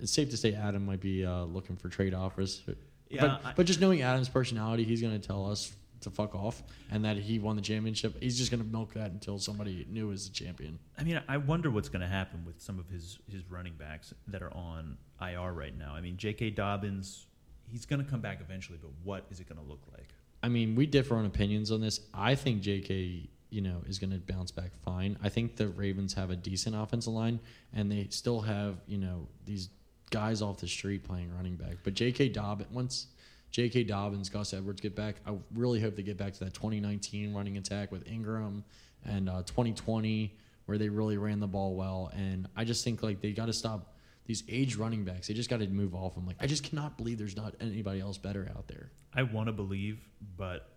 [0.00, 2.62] it's safe to say Adam might be uh, looking for trade offers.
[3.08, 5.72] Yeah, but, I- but just knowing Adam's personality, he's going to tell us
[6.02, 8.16] to fuck off and that he won the championship.
[8.22, 10.78] He's just going to milk that until somebody new is the champion.
[10.98, 14.14] I mean, I wonder what's going to happen with some of his his running backs
[14.28, 15.92] that are on IR right now.
[15.94, 16.50] I mean, J.K.
[16.50, 17.26] Dobbins,
[17.68, 20.08] he's going to come back eventually, but what is it going to look like?
[20.42, 22.00] I mean, we differ on opinions on this.
[22.14, 23.28] I think J.K.
[23.50, 25.18] you know is going to bounce back fine.
[25.22, 27.40] I think the Ravens have a decent offensive line,
[27.74, 29.68] and they still have you know these
[30.10, 31.78] guys off the street playing running back.
[31.84, 32.28] But J.K.
[32.30, 33.06] Dobbins once.
[33.50, 33.84] J.K.
[33.84, 35.16] Dobbins, Gus Edwards get back.
[35.26, 38.64] I really hope they get back to that 2019 running attack with Ingram
[39.04, 42.12] and uh, 2020 where they really ran the ball well.
[42.14, 43.96] And I just think like they got to stop
[44.26, 45.26] these age running backs.
[45.26, 46.26] They just got to move off them.
[46.26, 48.92] Like I just cannot believe there's not anybody else better out there.
[49.12, 50.00] I want to believe,
[50.36, 50.68] but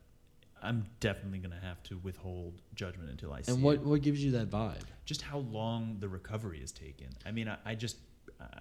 [0.64, 3.82] I'm definitely going to have to withhold judgment until I see And what, it.
[3.84, 4.82] what gives you that vibe?
[5.06, 7.08] just how long the recovery is taken.
[7.26, 7.98] I mean, I, I just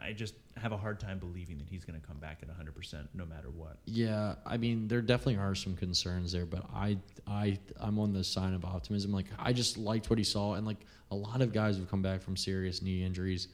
[0.00, 3.08] I just have a hard time believing that he's going to come back at 100%
[3.14, 3.78] no matter what.
[3.84, 8.22] Yeah, I mean, there definitely are some concerns there, but I, I, I'm on the
[8.22, 9.12] side of optimism.
[9.12, 10.78] Like, I just liked what he saw, and like
[11.10, 13.48] a lot of guys have come back from serious knee injuries.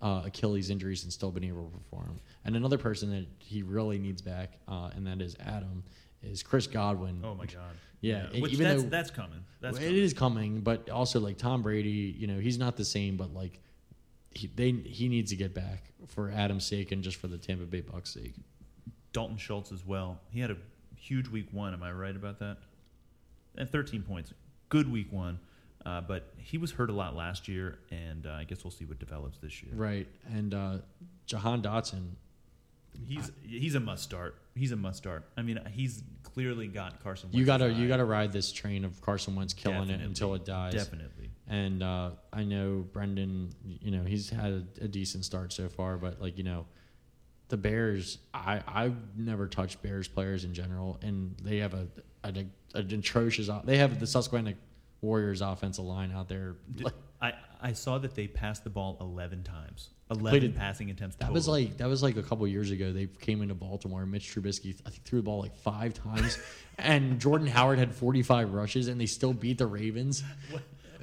[0.00, 2.18] uh, Achilles injuries and still been able to perform.
[2.44, 5.82] And another person that he really needs back, uh, and that is Adam,
[6.22, 7.20] is Chris Godwin.
[7.24, 7.74] Oh my god.
[8.04, 9.44] Yeah, Which even that's, though- that's coming.
[9.60, 9.96] That's it coming.
[9.96, 13.60] is coming, but also like Tom Brady, you know, he's not the same, but like
[14.34, 17.64] he they he needs to get back for Adam's sake and just for the Tampa
[17.64, 18.34] Bay Bucks sake.
[19.12, 20.20] Dalton Schultz as well.
[20.30, 20.56] He had a
[20.96, 21.74] huge week one.
[21.74, 22.56] Am I right about that?
[23.56, 24.32] And 13 points.
[24.70, 25.38] Good week one.
[25.84, 28.84] Uh, but he was hurt a lot last year, and uh, I guess we'll see
[28.84, 29.72] what develops this year.
[29.74, 30.06] Right.
[30.32, 30.78] And uh
[31.26, 32.12] Jahan Dotson,
[33.06, 34.36] He's he's a must start.
[34.54, 35.24] He's a must start.
[35.36, 37.30] I mean, he's clearly got Carson.
[37.32, 40.04] you Wentz's gotta you gotta ride this train of Carson Wentz killing Definitely.
[40.04, 40.74] it until it dies.
[40.74, 41.21] Definitely.
[41.52, 45.98] And uh, I know Brendan, you know, he's had a, a decent start so far,
[45.98, 46.64] but like you know,
[47.48, 51.88] the Bears, I I've never touched Bears players in general, and they have a
[52.24, 53.50] an, an atrocious.
[53.64, 54.54] They have the Susquehanna
[55.02, 56.56] Warriors offensive line out there.
[57.20, 59.90] I I saw that they passed the ball 11 times.
[60.10, 61.16] 11 Played passing attempts.
[61.16, 62.92] That was like that was like a couple years ago.
[62.92, 64.06] They came into Baltimore.
[64.06, 66.38] Mitch Trubisky, I think, threw the ball like five times,
[66.78, 70.24] and Jordan Howard had forty five rushes, and they still beat the Ravens.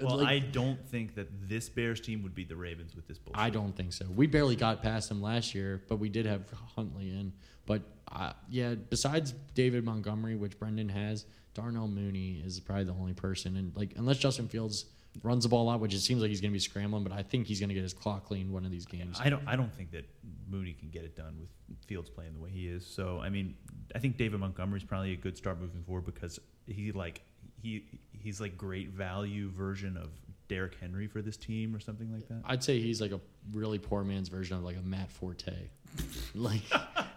[0.02, 3.18] Well, like- I don't think that this Bears team would beat the Ravens with this
[3.18, 3.40] bullshit.
[3.42, 4.06] I don't think so.
[4.16, 6.44] We barely got past them last year, but we did have
[6.76, 7.34] Huntley in.
[7.66, 13.14] But uh, yeah, besides David Montgomery, which Brendan has, Darnell Mooney is probably the only
[13.14, 13.58] person.
[13.58, 14.86] And like, unless Justin Fields
[15.24, 17.12] runs the ball a lot, which it seems like he's going to be scrambling, but
[17.12, 19.18] I think he's going to get his clock clean one of these games.
[19.20, 19.44] I don't.
[19.48, 20.06] I don't think that
[20.50, 21.50] Mooney can get it done with
[21.86, 22.86] Fields playing the way he is.
[22.86, 23.56] So I mean,
[23.96, 27.22] I think David Montgomery's probably a good start moving forward because he like
[27.62, 30.10] he he's like great value version of
[30.48, 32.42] Derrick Henry for this team or something like that.
[32.46, 33.20] I'd say he's like a
[33.54, 35.54] really poor man's version of like a Matt Forte.
[36.36, 36.62] like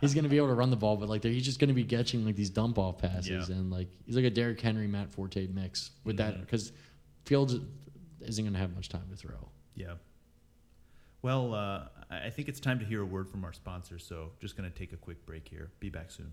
[0.01, 1.75] he's going to be able to run the ball, but like he's just going to
[1.75, 3.55] be catching like these dump off passes, Yeah.
[3.57, 6.73] and like he's like a Derrick Henry Matt Forte mix with that because
[7.25, 7.57] Fields
[8.21, 9.49] isn't going to have much time to throw.
[9.75, 9.95] Yeah.
[11.23, 13.99] Well, uh, I I think it's time to hear a word from our sponsor.
[13.99, 15.71] So just going to take a quick break here.
[15.81, 16.33] Be back soon.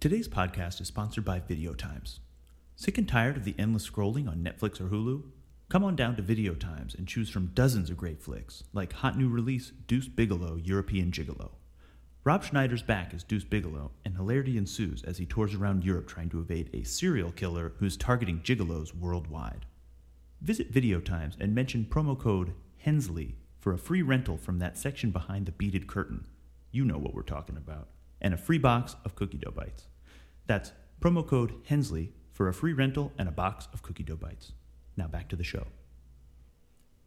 [0.00, 2.20] Today's podcast is sponsored by Video Times.
[2.82, 5.22] Sick and tired of the endless scrolling on Netflix or Hulu?
[5.68, 9.16] Come on down to Video Times and choose from dozens of great flicks, like hot
[9.16, 11.52] new release Deuce Bigalow European Gigolo.
[12.24, 16.28] Rob Schneider's back as Deuce Bigalow, and hilarity ensues as he tours around Europe trying
[16.30, 19.64] to evade a serial killer who's targeting gigolos worldwide.
[20.40, 25.12] Visit Video Times and mention promo code Hensley for a free rental from that section
[25.12, 26.26] behind the beaded curtain.
[26.72, 27.90] You know what we're talking about.
[28.20, 29.86] And a free box of cookie dough bites.
[30.48, 34.50] That's promo code Hensley for a free rental and a box of cookie dough bites.
[34.96, 35.64] Now back to the show.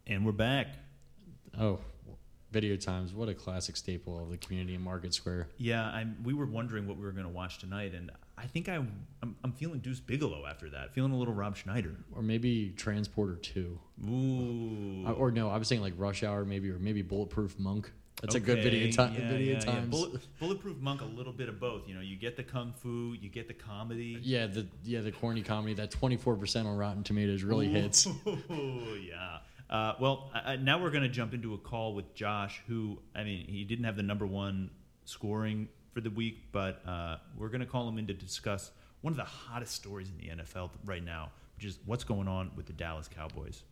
[0.07, 0.67] And we're back.
[1.59, 1.81] Oh,
[2.53, 3.13] video times!
[3.13, 5.49] What a classic staple of the community in Market Square.
[5.57, 8.69] Yeah, I'm, we were wondering what we were going to watch tonight, and I think
[8.69, 10.93] I, I'm, I'm feeling Deuce Bigalow after that.
[10.93, 11.97] Feeling a little Rob Schneider.
[12.15, 15.05] Or maybe Transporter Two, Ooh.
[15.05, 17.91] Uh, or no, I was saying like Rush Hour, maybe, or maybe Bulletproof Monk.
[18.21, 19.79] That's a good video, Okay, ti- yeah, video yeah, yeah.
[19.81, 21.87] Bullet, Bulletproof Monk, a little bit of both.
[21.87, 24.17] You know, you get the kung fu, you get the comedy.
[24.21, 28.07] Yeah, the yeah the corny comedy that twenty four percent on Rotten Tomatoes really hits.
[28.07, 28.39] Ooh,
[29.07, 29.37] yeah.
[29.69, 33.23] Uh, well, I- now we're going to jump into a call with Josh, who, I
[33.23, 34.69] mean, he didn't have the number one
[35.05, 39.11] scoring for the week, but uh, we're going to call him in to discuss one
[39.11, 42.65] of the hottest stories in the NFL right now, which is what's going on with
[42.67, 43.63] the Dallas Cowboys.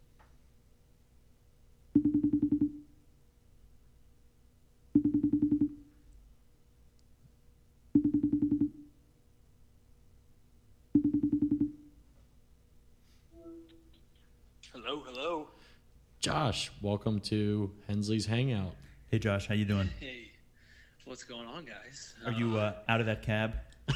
[16.53, 18.75] Josh, welcome to Hensley's Hangout.
[19.09, 19.89] Hey, Josh, how you doing?
[19.99, 20.29] Hey,
[21.05, 22.13] what's going on, guys?
[22.27, 23.55] Are you uh, out of that cab?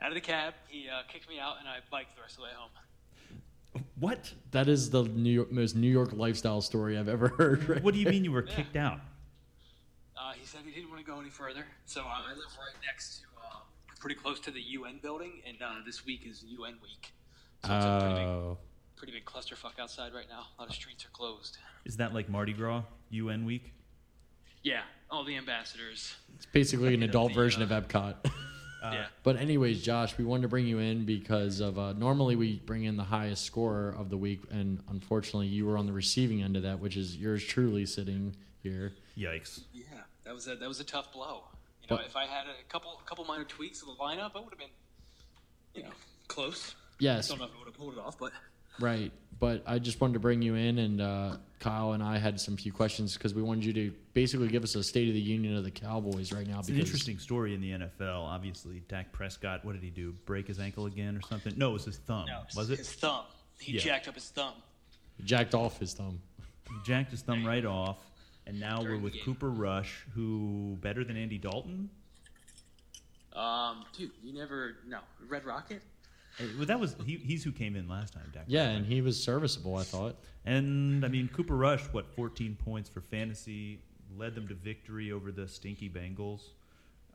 [0.00, 0.54] out of the cab?
[0.68, 3.82] He uh, kicked me out, and I biked the rest of the way home.
[3.98, 4.32] What?
[4.52, 7.68] That is the New York, most New York lifestyle story I've ever heard.
[7.68, 7.82] Right?
[7.82, 9.00] What do you mean you were kicked out?
[10.16, 12.84] Uh, he said he didn't want to go any further, so uh, I live right
[12.86, 13.58] next to, uh,
[13.98, 17.12] pretty close to the UN building, and uh, this week is UN week.
[17.66, 18.58] So it's a pretty big, Oh,
[19.04, 20.46] pretty big clusterfuck outside right now.
[20.58, 21.58] A lot of streets are closed.
[21.84, 23.74] Is that like Mardi Gras, UN week?
[24.62, 26.14] Yeah, all the ambassadors.
[26.34, 28.14] it's basically an adult the, version uh, of Epcot.
[28.82, 29.04] yeah.
[29.22, 32.84] But anyways, Josh, we wanted to bring you in because of uh, normally we bring
[32.84, 36.56] in the highest scorer of the week, and unfortunately, you were on the receiving end
[36.56, 38.94] of that, which is yours truly sitting here.
[39.18, 39.64] Yikes.
[39.74, 39.84] Yeah,
[40.24, 41.42] that was a that was a tough blow.
[41.82, 44.30] You know, But- if I had a couple a couple minor tweaks of the lineup,
[44.34, 44.68] I would have been,
[45.74, 45.92] you know,
[46.26, 46.74] close.
[46.98, 48.32] Yes, Don't know if I would have pulled it off, but
[48.80, 49.12] right.
[49.40, 52.56] But I just wanted to bring you in, and uh, Kyle and I had some
[52.56, 55.56] few questions because we wanted you to basically give us a state of the union
[55.56, 56.60] of the Cowboys right now.
[56.60, 58.22] It's an interesting story in the NFL.
[58.22, 60.12] Obviously, Dak Prescott, what did he do?
[60.24, 61.52] Break his ankle again or something?
[61.56, 62.26] No, it was his thumb.
[62.26, 62.78] no, was it?
[62.78, 63.24] his thumb.
[63.58, 63.80] He Yeah.
[63.80, 64.54] jacked up his thumb.
[65.16, 66.20] he jacked off his thumb.
[66.68, 67.98] He jacked his thumb right off.
[68.46, 69.24] And now During we're with.
[69.24, 71.88] Cooper Rush, who better than Andy Dalton.
[73.32, 75.82] Um, dude, you never no Red Rocket.
[76.56, 78.44] Well, that was he, he's who came in last time, Dak.
[78.46, 78.76] Yeah, Prescott.
[78.76, 79.76] and he was serviceable.
[79.76, 80.16] I thought.
[80.44, 83.80] And I mean, Cooper Rush, what, 14 points for fantasy,
[84.16, 86.42] led them to victory over the stinky Bengals.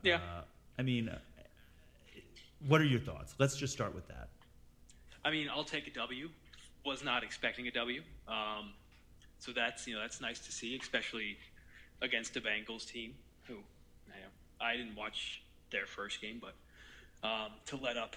[0.02, 0.16] Yeah.
[0.16, 0.42] Uh,
[0.78, 1.18] I mean, uh,
[2.66, 3.34] what are your thoughts?
[3.38, 4.28] Let's just start with that.
[5.24, 6.28] I mean, I'll take a W.
[6.84, 8.02] Was not expecting a W.
[8.26, 8.72] Um,
[9.38, 11.36] so that's you know that's nice to see, especially
[12.00, 13.14] against a Bengals team
[13.46, 13.60] who you
[14.08, 14.28] know,
[14.60, 16.54] I didn't watch their first game, but
[17.26, 18.16] um, to let up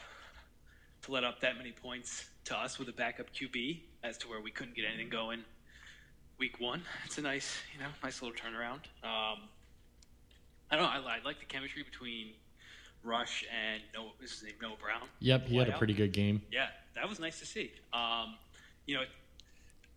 [1.03, 4.41] to let up that many points to us with a backup QB as to where
[4.41, 5.43] we couldn't get anything going
[6.39, 6.81] week one.
[7.05, 8.83] It's a nice you know nice little turnaround.
[9.03, 9.47] Um,
[10.71, 11.09] I don't know.
[11.09, 12.33] I, I like the chemistry between
[13.03, 14.11] Rush and Noah.
[14.19, 15.07] His name Noah Brown?
[15.19, 16.41] Yep, he had a pretty good game.
[16.51, 17.71] Yeah, that was nice to see.
[17.93, 18.35] Um,
[18.85, 19.03] you know,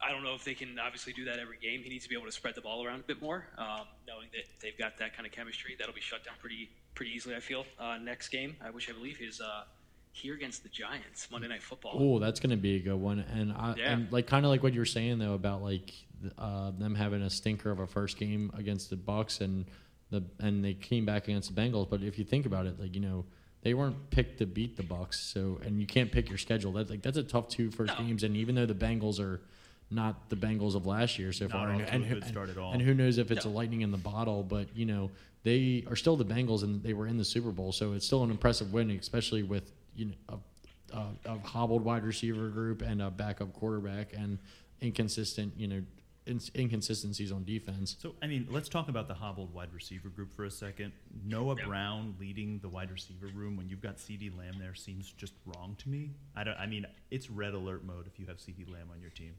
[0.00, 1.82] I don't know if they can obviously do that every game.
[1.82, 4.28] He needs to be able to spread the ball around a bit more, um, knowing
[4.32, 5.76] that they've got that kind of chemistry.
[5.78, 7.34] That'll be shut down pretty pretty easily.
[7.34, 7.64] I feel.
[7.78, 9.64] Uh, next game, I which I believe is uh,
[10.16, 11.92] here against the Giants, Monday Night Football.
[11.94, 13.18] Oh, that's going to be a good one.
[13.18, 13.92] And I Yeah.
[13.92, 15.92] and like kind of like what you were saying though about like
[16.38, 19.66] uh, them having a stinker of a first game against the Bucks and
[20.10, 21.90] the and they came back against the Bengals.
[21.90, 23.26] But if you think about it, like you know
[23.62, 26.72] they weren't picked to beat the Bucks, so and you can't pick your schedule.
[26.72, 28.04] That's like that's a tough two first No.
[28.06, 28.22] games.
[28.22, 29.42] And even though the Bengals are
[29.90, 32.56] not the Bengals of last year so Not far, and, to and, and- start at
[32.56, 32.72] all.
[32.72, 33.50] and who knows if it's No.
[33.50, 35.10] a lightning in the bottle, but you know
[35.42, 38.24] they are still the Bengals and they were in the Super Bowl, so it's still
[38.24, 40.40] an impressive win, especially with you know
[40.92, 44.38] a, a, a hobbled wide receiver group and a backup quarterback and
[44.80, 45.82] inconsistent you know
[46.26, 47.96] ins- inconsistencies on defense.
[48.00, 50.92] So, I mean, let's talk about the hobbled wide receiver group for a second.
[51.24, 51.66] Noah Yeah.
[51.66, 55.76] Brown leading the wide receiver room when you've got CeeDee Lamb there seems just wrong
[55.78, 56.10] to me.
[56.34, 56.56] I don't.
[56.58, 59.34] I mean, it's red alert mode if you have CeeDee Lamb on your team.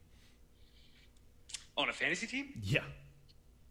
[1.77, 2.47] On a fantasy team?
[2.63, 2.79] Yeah.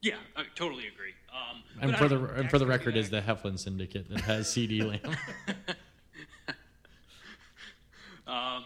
[0.03, 1.14] Yeah, I totally agree.
[1.33, 4.46] Um, And for I the and for the record, is the Heflin Syndicate that has
[4.49, 5.16] CeeDee Lamb.
[8.26, 8.64] Um,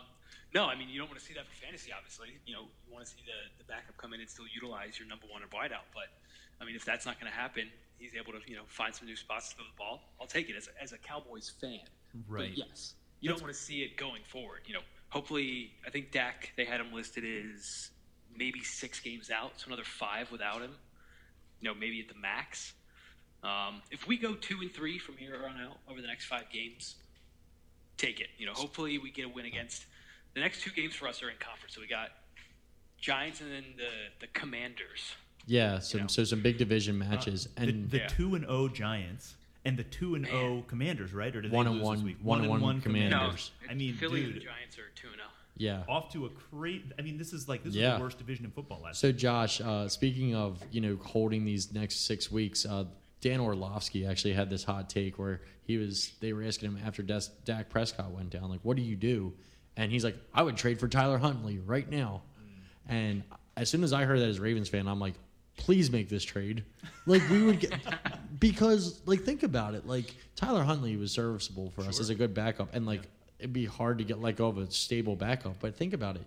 [0.55, 1.93] no, I mean you don't want to see that for fantasy.
[1.97, 4.99] Obviously, you know you want to see the, the backup come in and still utilize
[4.99, 5.87] your number one or wideout.
[5.95, 6.11] But
[6.61, 7.69] I mean, if that's not going to happen,
[7.99, 10.03] he's able to you know find some new spots to throw the ball.
[10.21, 11.81] I'll take it as a, as a Cowboys fan.
[12.29, 12.51] Right.
[12.51, 14.63] But yes, you don't want to see it going forward.
[14.67, 17.91] You know, hopefully, I think Dak they had him listed as
[18.37, 20.75] maybe six games out, so another five without him.
[21.61, 22.73] You know, maybe at the max.
[23.43, 26.45] Um, if we go two and three from here on out over the next five
[26.53, 26.97] games,
[28.01, 28.29] take it.
[28.39, 29.85] You know, hopefully we get a win against
[30.35, 31.75] the next two games for us are in conference.
[31.75, 32.11] So we got
[32.99, 35.15] Giants and then the the Commanders.
[35.47, 36.07] yeah, some know.
[36.07, 38.09] so some big division matches Uh, and the, the Yeah.
[38.09, 39.35] two and O Giants
[39.65, 41.35] and the two and O Commanders, right?
[41.35, 42.17] Or did One they and lose this one- week?
[42.23, 43.51] one and one Commanders.
[43.67, 45.29] No, I mean, Philly and dude, the Giants are two and oh.
[45.59, 45.85] zero.
[45.87, 45.93] yeah.
[45.95, 46.85] off to a great.
[46.99, 47.93] I mean, this is like this Yeah.
[47.93, 49.01] is the worst division in football last.
[49.01, 52.85] So, Josh, uh, speaking of you know holding these next six weeks, uh,
[53.21, 57.03] Dan Orlovsky actually had this hot take where he was they were asking him after
[57.03, 59.35] Des- Dak Prescott went down, like, "What do you do?"
[59.77, 62.23] And he's like, "I would trade for Tyler Huntley right now."
[62.89, 63.23] And
[63.57, 65.15] as soon as I heard that as Ravens fan, I'm like,
[65.57, 66.65] "Please make this trade."
[67.07, 67.73] Like we would get
[68.41, 72.35] because like think about it, like Tyler Huntley was serviceable for us as a good
[72.35, 73.03] backup, and like
[73.39, 75.57] it'd be hard to get let go of a stable backup.
[75.61, 76.23] But think about it,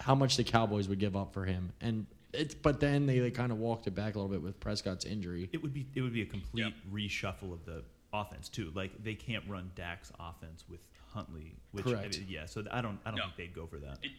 [0.00, 3.34] how much the Cowboys would give up for him, and it's but then they like,
[3.34, 5.48] kind of walked it back a little bit with Prescott's injury.
[5.52, 6.72] it would be it would be a complete Yep.
[6.92, 8.72] reshuffle of the offense too.
[8.74, 10.80] Like they can't run Dak's offense with
[11.12, 12.18] Huntley, which I Correct.
[12.18, 12.46] mean, yeah.
[12.46, 13.24] So I don't I don't No.
[13.24, 13.98] think they'd go for that.
[14.02, 14.12] And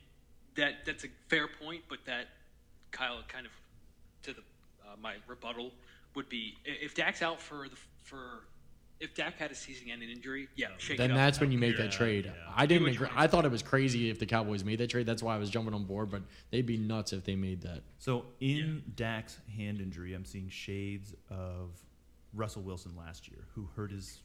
[0.56, 2.28] that that's a fair point, but that
[2.92, 3.52] Kyle kind of
[4.24, 4.42] to the
[4.86, 5.72] uh, my rebuttal
[6.16, 8.44] would be if Dak's out for the for
[9.04, 11.18] if Dak had a season-ending injury, yeah, shake Then it up.
[11.18, 12.26] that's when you make Yeah, that trade.
[12.26, 12.32] yeah.
[12.56, 13.08] I didn't agree.
[13.16, 15.06] I thought it was crazy if the Cowboys made that trade.
[15.06, 16.10] That's why I was jumping on board.
[16.10, 17.82] But they'd be nuts if they made that.
[18.00, 21.72] So in Dak's hand injury, I'm seeing shades of
[22.34, 24.20] Russell Wilson last year, who hurt his.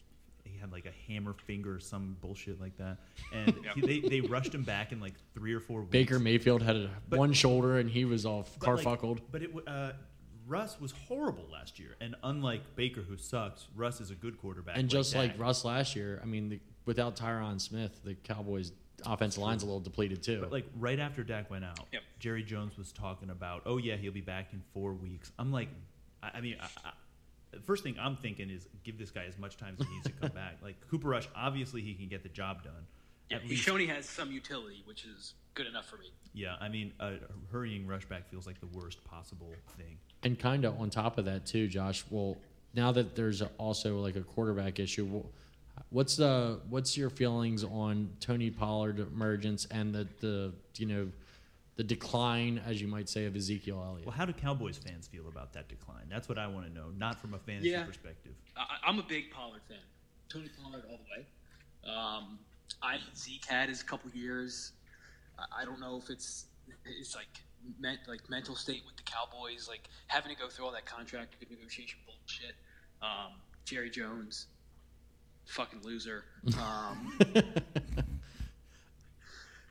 [0.44, 2.96] He had like a hammer finger or some bullshit like that,
[3.34, 3.72] and Yeah.
[3.74, 5.90] he, they they rushed him back in like three or four weeks.
[5.90, 8.98] Baker Mayfield had a, But- one shoulder and he was all But, like,
[9.30, 9.92] but it w- uh,
[10.48, 14.78] Russ was horrible last year, and unlike Baker, who sucks, Russ is a good quarterback.
[14.78, 18.72] and just like Russ last year, I mean, the, without Tyron Smith, the Cowboys'
[19.06, 20.40] offensive line's a little depleted too.
[20.40, 22.02] But like right after Dak went out, Yep.
[22.18, 25.30] Jerry Jones was talking about, oh yeah, he'll be back in four weeks.
[25.38, 25.68] I'm like,
[26.22, 26.90] I, I mean, I, I,
[27.52, 30.06] the first thing I'm thinking is give this guy as much time as he needs
[30.06, 30.56] to come back.
[30.62, 32.86] Like Cooper Rush, obviously he can get the job done.
[33.30, 36.10] yeah, At he's least- shown he has some utility, which is good enough for me.
[36.34, 37.14] yeah, I mean, a
[37.52, 39.98] hurrying rush back feels like the worst possible thing.
[40.24, 42.04] And kind of on top of that too, Josh.
[42.10, 42.36] Well,
[42.74, 48.10] now that there's also like a quarterback issue, wh- what's the what's your feelings on
[48.20, 51.08] Tony Pollard emergence and the the you know
[51.76, 54.04] the decline, as you might say, of Ezekiel Elliott.
[54.06, 56.06] Well, how do Cowboys fans feel about that decline?
[56.10, 57.84] That's what I want to know, not from a fantasy Yeah.
[57.84, 58.32] perspective.
[58.56, 59.78] I, I'm a big Pollard fan.
[60.28, 61.94] Tony Pollard all the way.
[61.96, 62.40] Um,
[62.82, 64.72] I Zeke had his couple years.
[65.38, 66.46] I, I don't know if it's
[66.84, 67.28] it's like
[67.78, 71.36] meant like mental state with the Cowboys, like having to go through all that contract
[71.50, 72.54] negotiation bullshit.
[73.02, 73.32] Um,
[73.64, 74.46] Jerry Jones,
[75.46, 76.24] fucking loser.
[76.58, 77.12] Um,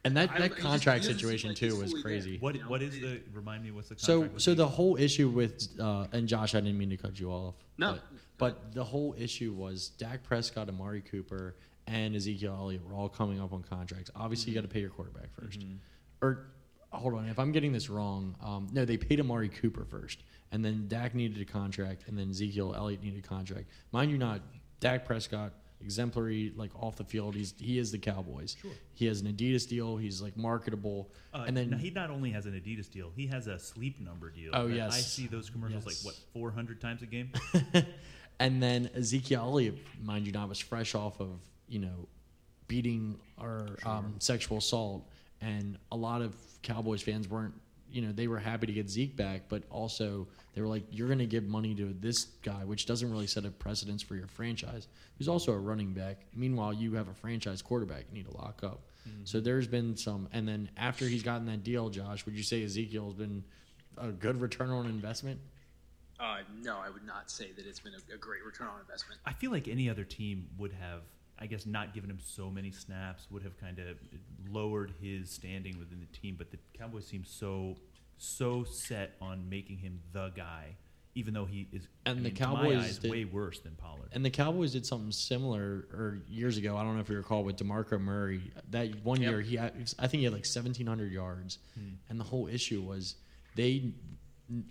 [0.04, 2.32] and that, that he just- contract he doesn't situation like too was crazy.
[2.32, 2.40] there.
[2.40, 4.68] What You know, what is it- the remind me what's the So, with so the
[4.68, 7.56] whole issue with uh, and Josh, I didn't mean to cut you off.
[7.78, 7.94] No.
[7.94, 8.02] but,
[8.38, 11.56] but the whole issue was Dak Prescott, Amari Cooper,
[11.88, 14.12] and Ezekiel Elliott were all coming up on contracts.
[14.16, 15.78] Obviously, you got to pay your quarterback 1st
[16.22, 16.48] Or
[16.92, 20.64] hold on, if I'm getting this wrong, um, no, they paid Amari Cooper first, and
[20.64, 23.68] then Dak needed a contract, and then Ezekiel Elliott needed a contract.
[23.92, 24.42] Mind you, not
[24.80, 25.54] Dak Prescott.
[25.80, 28.58] Exemplary, like off the field, he's he is the Cowboys.
[28.60, 28.72] Sure.
[28.96, 29.96] He has an Adidas deal.
[29.96, 33.28] He's like marketable, Uh, and then no, he not only has an Adidas deal, he
[33.28, 34.50] has a sleep number deal.
[34.56, 34.96] Oh, yes.
[34.96, 36.04] I see those commercials Yes.
[36.04, 37.32] like what 400 times a game.
[38.40, 42.08] And then Ezekiel Elliott, mind you, not was fresh off of you know
[42.68, 45.08] beating or um, sexual assault,
[45.42, 47.54] and a lot of Cowboys fans weren't.
[47.90, 51.08] You know, they were happy to get Zeke back, but also they were like, "You're
[51.08, 54.28] going to give money to this guy, which doesn't really set a precedence for your
[54.28, 56.26] franchise, who's also a running back.
[56.36, 58.82] Meanwhile, you have a franchise quarterback you need to lock up."
[59.24, 62.62] So there's been some, and then after he's gotten that deal, Josh, would you say
[62.66, 63.42] Ezekiel's been
[63.98, 65.40] a good return on investment?
[66.20, 69.22] uh, no, I would not say that it's been a, a great return on investment.
[69.26, 71.02] I feel like any other team would have,
[71.40, 73.98] I guess, not giving him so many snaps, would have kind of
[74.50, 76.36] lowered his standing within the team.
[76.38, 77.76] But the Cowboys seem so,
[78.18, 80.76] so set on making him the guy,
[81.16, 84.10] even though he is, And I the mean, Cowboys eyes, did- way worse than Pollard.
[84.14, 86.76] And the Cowboys did something similar or years ago.
[86.78, 88.42] I don't know if you recall with DeMarco Murray.
[88.72, 89.30] That one Yep.
[89.32, 91.96] year he had, I think he had like seventeen hundred yards, hmm.
[92.10, 93.16] and the whole issue was
[93.56, 93.92] they.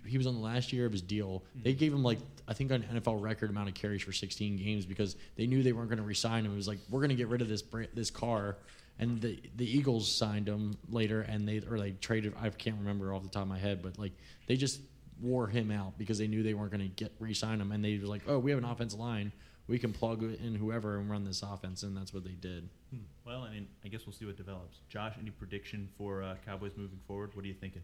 [0.05, 1.43] He was on the last year of his deal.
[1.55, 4.85] They gave him like I think an NFL record amount of carries for 16 games
[4.85, 6.53] because they knew they weren't going to resign him.
[6.53, 7.63] It was like we're going to get rid of this
[7.93, 8.57] this car,
[8.99, 12.33] and the the Eagles signed him later, and they or they traded.
[12.41, 14.13] I can't remember off the top of my head, but like
[14.47, 14.79] they just
[15.21, 17.97] wore him out because they knew they weren't going to get re-sign him, and they
[17.97, 19.31] were like, oh, we have an offensive line,
[19.67, 22.69] we can plug in whoever and run this offense, and that's what they did.
[22.91, 23.01] Hmm.
[23.25, 24.79] Well, I mean, I guess we'll see what develops.
[24.89, 27.35] Josh, any prediction for uh, Cowboys moving forward?
[27.35, 27.81] What are you thinking?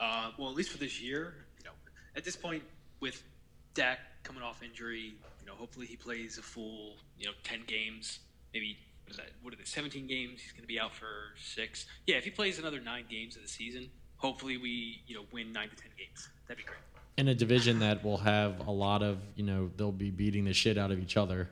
[0.00, 1.72] Uh, well, at least for this year, you know,
[2.16, 2.62] at this point
[3.00, 3.22] with
[3.74, 8.20] Dak coming off injury, you know, hopefully he plays a full, you know, ten games,
[8.54, 9.26] maybe what is that?
[9.42, 10.40] What are the seventeen games?
[10.40, 11.84] He's going to be out for six.
[12.06, 15.52] Yeah, if he plays another nine games of the season, hopefully we, you know, win
[15.52, 16.28] nine to ten games.
[16.48, 16.78] That'd be great.
[17.16, 20.54] In a division that will have a lot of, you know, they'll be beating the
[20.54, 21.50] shit out of each other.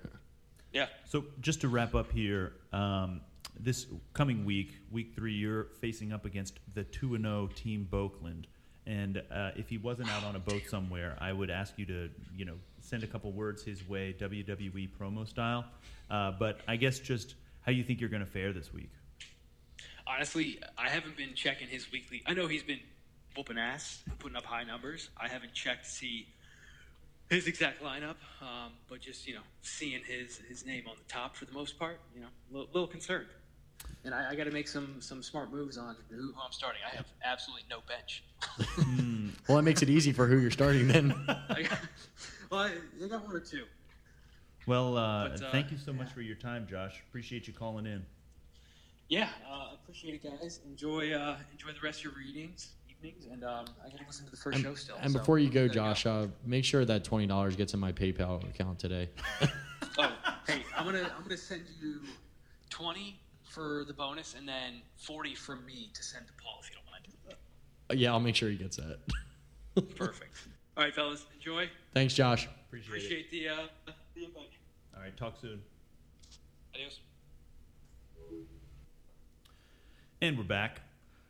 [0.73, 0.87] Yeah.
[1.05, 3.21] So just to wrap up here, um,
[3.61, 8.47] this coming week, week three, you're facing up against the two and zero team Boakland,
[8.87, 12.11] and uh, if he wasn't out on a boat somewhere, I would ask you to
[12.37, 15.65] you know send a couple words his way, WWE promo style.
[16.11, 18.91] Uh, but I guess just how you think you're going to fare this week.
[20.07, 22.23] Honestly, I haven't been checking his weekly.
[22.27, 22.81] I know he's been
[23.37, 25.11] whooping ass, putting up high numbers.
[25.19, 26.27] I haven't checked to see
[27.29, 31.37] his exact lineup, um, but just you know, seeing his his name on the top
[31.37, 33.27] for the most part, you know, a little, little concerned.
[34.05, 36.81] And I, I got to make some some smart moves on who, who I'm starting.
[36.91, 38.25] I have absolutely no bench.
[39.49, 41.15] Well, that makes it easy for who you're starting then.
[41.49, 41.79] I got,
[42.51, 42.73] well, I,
[43.03, 43.65] I got one or two.
[44.67, 46.15] Well, uh, But, uh, thank you so much yeah.
[46.15, 47.03] for your time, Josh.
[47.09, 48.05] Appreciate you calling in.
[49.09, 50.61] Yeah, uh, appreciate it, guys.
[50.67, 54.27] Enjoy uh, enjoy the rest of your readings, evenings, and um, I got to listen
[54.27, 54.97] to the first and, show still.
[55.01, 57.93] and so before you go, Josh, uh, make sure that twenty dollars gets in my
[57.93, 59.09] PayPal account today.
[60.01, 60.13] Oh,
[60.47, 62.01] hey, I'm gonna I'm gonna send you
[62.71, 63.19] twenty
[63.49, 66.91] for the bonus, and then forty from me to send to Paul if you don't
[66.91, 67.39] mind.
[67.91, 68.99] Uh, yeah, I'll make sure he gets that.
[69.97, 70.35] Perfect.
[70.77, 71.69] All right, fellas, enjoy.
[71.95, 72.49] Thanks, Josh.
[72.69, 73.05] Appreciate, it.
[73.05, 73.67] Appreciate the uh,
[74.15, 74.51] the invite.
[74.95, 75.61] All right, talk soon.
[76.75, 77.01] Adios.
[80.21, 80.81] And we're back.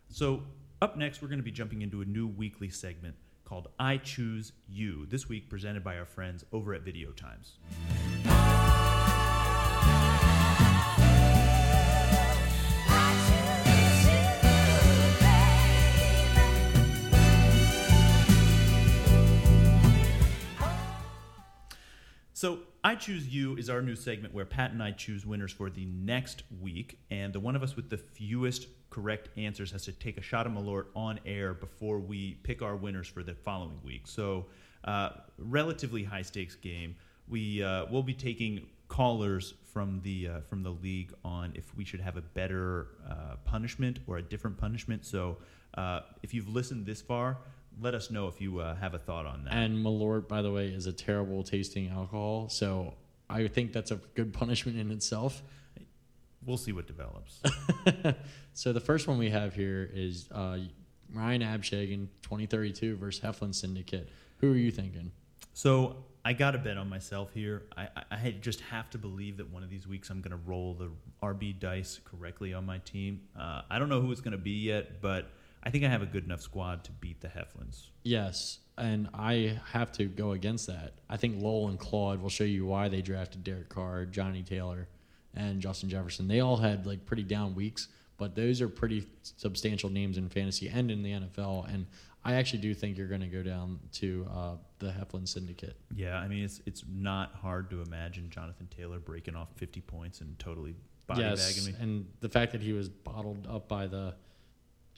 [0.09, 0.43] So,
[0.81, 4.53] up next, we're going to be jumping into a new weekly segment called I Choose
[4.69, 5.07] You.
[5.07, 7.59] This week, presented by our friends over at Video Times.
[22.39, 25.71] So, I Choose You is our new segment where Pat and I choose winners for
[25.71, 29.93] the next week, and the one of us with the fewest correct answers has to
[29.93, 33.81] take a shot of Malort on air before we pick our winners for the following
[33.83, 34.03] week.
[34.05, 34.47] So,
[34.85, 36.95] uh, relatively high stakes game.
[37.27, 41.85] We uh, will be taking callers from the uh, from the league on if we
[41.85, 45.05] should have a better uh, punishment or a different punishment.
[45.05, 45.39] So.
[45.75, 47.37] Uh, if you've listened this far,
[47.81, 49.55] let us know if you uh, have a thought on that.
[49.55, 52.49] And Malort, by the way, is a terrible tasting alcohol.
[52.49, 52.95] So
[53.29, 55.43] I think that's a good punishment in itself.
[56.45, 57.43] we'll see what develops.
[58.55, 60.59] so the first one we have here is uh,
[61.13, 64.09] Ryan Abshagen, 2032 versus Heflin Syndicate.
[64.39, 65.13] Who are you thinking?
[65.53, 67.65] So I got to bet on myself here.
[67.77, 70.43] I, I, I just have to believe that one of these weeks I'm going to
[70.45, 70.91] roll the
[71.23, 73.21] RB dice correctly on my team.
[73.39, 75.31] Uh, I don't know who it's going to be yet, but
[75.63, 77.89] I think I have a good enough squad to beat the Heflins.
[78.03, 80.95] Yes, and I have to go against that.
[81.11, 84.89] I think Lowell and Claude will show you why they drafted Derek Carr, Johnny Taylor,
[85.35, 86.29] and Justin Jefferson.
[86.29, 90.69] They all had like pretty down weeks, but those are pretty substantial names in fantasy
[90.69, 91.73] and in the NFL.
[91.73, 91.87] And
[92.25, 95.77] I actually do think you're going to go down to uh, the Heflin Syndicate.
[95.95, 100.21] Yeah, I mean it's it's not hard to imagine Jonathan Taylor breaking off 50 points
[100.21, 100.75] and totally
[101.07, 101.79] body yes, bagging me.
[101.81, 104.15] and the fact that he was bottled up by the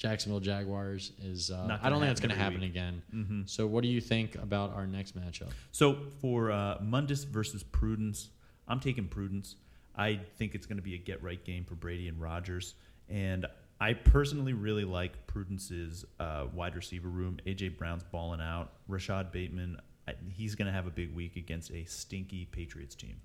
[0.01, 3.03] Jacksonville Jaguars is uh, I don't think it's going to happen every again.
[3.15, 3.49] Mhm.
[3.49, 5.51] So what do you think about our next matchup?
[5.73, 8.31] So for uh, Mundus versus Prudence,
[8.67, 9.57] I'm taking Prudence.
[9.95, 12.75] I think it's going to be a get right game for Brady and Rodgers,
[13.11, 13.45] and
[13.79, 17.37] I personally really like Prudence's uh, wide receiver room.
[17.47, 18.73] AJ Brown's balling out.
[18.89, 19.79] Rashod Bateman,
[20.09, 23.17] I, he's going to have a big week against a stinky Patriots team.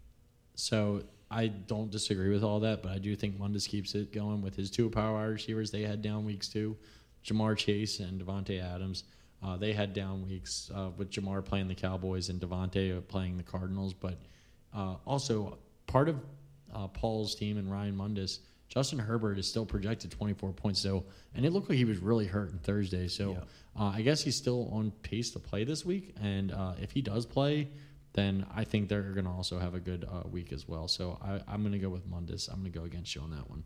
[0.56, 4.41] So I don't disagree with all that, but I do think Mundus keeps it going
[4.41, 5.72] with his two power wide receivers.
[5.72, 6.78] They had down weeks too,
[7.26, 9.03] Ja'Marr Chase and Davante Adams.
[9.43, 13.43] Uh, they had down weeks uh, with Ja'Marr playing the Cowboys and Davante playing the
[13.43, 13.93] Cardinals.
[13.93, 14.18] But
[14.74, 16.18] uh, also part of
[16.74, 18.39] uh, Paul's team and Ryan Mundus,
[18.70, 20.82] Justin Herbert is still projected 24 points.
[20.82, 23.08] So, and it looked like he was really hurt on Thursday.
[23.08, 23.38] So, Yeah.
[23.80, 26.16] uh, I guess he's still on pace to play this week.
[26.22, 27.70] And uh, if he does play,
[28.16, 30.88] then I think they're going to also have a good uh, week as well.
[30.88, 32.47] So I, I'm going to go with Mundus.
[32.47, 33.63] I'm going to go against you on that one.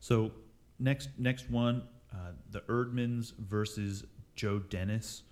[0.00, 0.32] So
[0.78, 5.22] next next one, uh, the Erdmans versus Joe Dennis.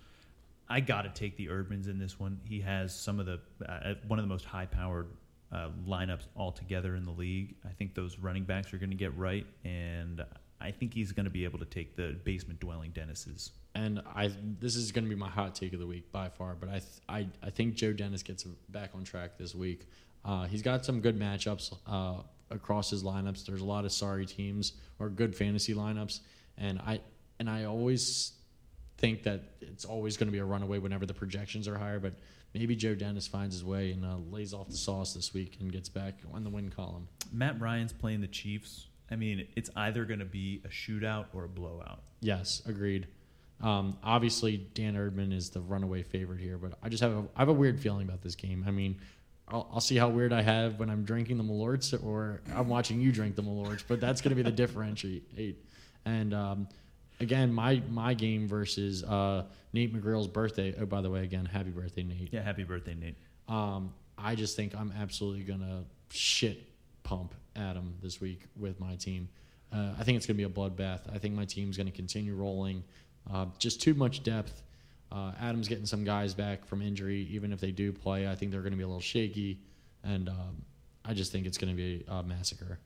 [0.69, 2.39] I got to take the Erdmans in this one.
[2.45, 5.09] He has some of the uh, one of the most high powered
[5.51, 7.55] uh, lineups altogether in the league.
[7.65, 10.23] I think those running backs are going to get right, and
[10.61, 13.51] I think he's going to be able to take the basement dwelling Dennis's.
[13.73, 16.55] And I this is going to be my hot take of the week by far.
[16.59, 19.87] But I th- I, I think Joe Dennis gets back on track this week.
[20.23, 23.45] Uh, he's got some good matchups uh, across his lineups.
[23.45, 26.19] There's a lot of sorry teams or good fantasy lineups,
[26.57, 26.99] and I
[27.39, 28.33] and I always
[28.97, 31.99] think that it's always going to be a runaway whenever the projections are higher.
[31.99, 32.13] But
[32.53, 35.71] maybe Joe Dennis finds his way and uh, lays off the sauce this week and
[35.71, 37.07] gets back on the win column.
[37.31, 38.87] Matt Ryan's playing the Chiefs.
[39.11, 42.01] I mean, it's either going to be a shootout or a blowout.
[42.21, 43.07] Yes, agreed.
[43.61, 47.39] Um, obviously, Dan Erdman is the runaway favorite here, but I just have a, I
[47.39, 48.63] have a weird feeling about this game.
[48.65, 48.99] I mean,
[49.47, 53.01] I'll, I'll see how weird I have when I'm drinking the Malorts or I'm watching
[53.01, 55.63] you drink the Malorts, but that's going to be the differentiate.
[56.05, 56.67] And um,
[57.19, 59.43] again, my my game versus uh,
[59.73, 60.73] Nate McGrill's birthday.
[60.79, 62.29] Oh, by the way, again, happy birthday, Nate.
[62.31, 63.17] Yeah, happy birthday, Nate.
[63.47, 66.70] Um, I just think I'm absolutely gonna shit
[67.03, 69.29] pump Adam this week with my team.
[69.73, 71.01] Uh, I think it's gonna be a bloodbath.
[71.13, 72.83] I think my team's gonna continue rolling.
[73.31, 74.63] Uh, just too much depth.
[75.11, 77.27] Uh, Adam's getting some guys back from injury.
[77.31, 79.59] Even if they do play, I think they're gonna be a little shaky,
[80.03, 80.63] and um,
[81.05, 82.79] I just think it's gonna be a massacre.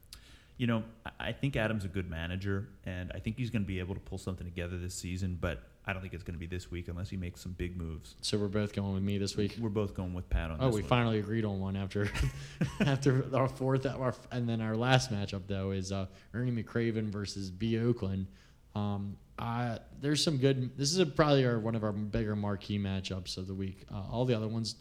[0.57, 3.67] You know, I- I think Adam's a good manager, and I think he's going to
[3.67, 5.37] be able to pull something together this season.
[5.39, 7.77] But I don't think it's going to be this week unless he makes some big
[7.77, 8.15] moves.
[8.21, 9.55] So we're both going with me this week.
[9.59, 10.83] We're both going with Pat on Oh, we one.
[10.83, 12.09] finally agreed on one after
[12.79, 17.49] after our fourth, our, and then our last matchup though is uh, Ernie McCracken versus
[17.51, 18.27] B Oakland.
[18.75, 20.77] Um, I, there's some good.
[20.77, 23.85] This is a, probably our one of our bigger marquee matchups of the week.
[23.93, 24.75] Uh, all the other ones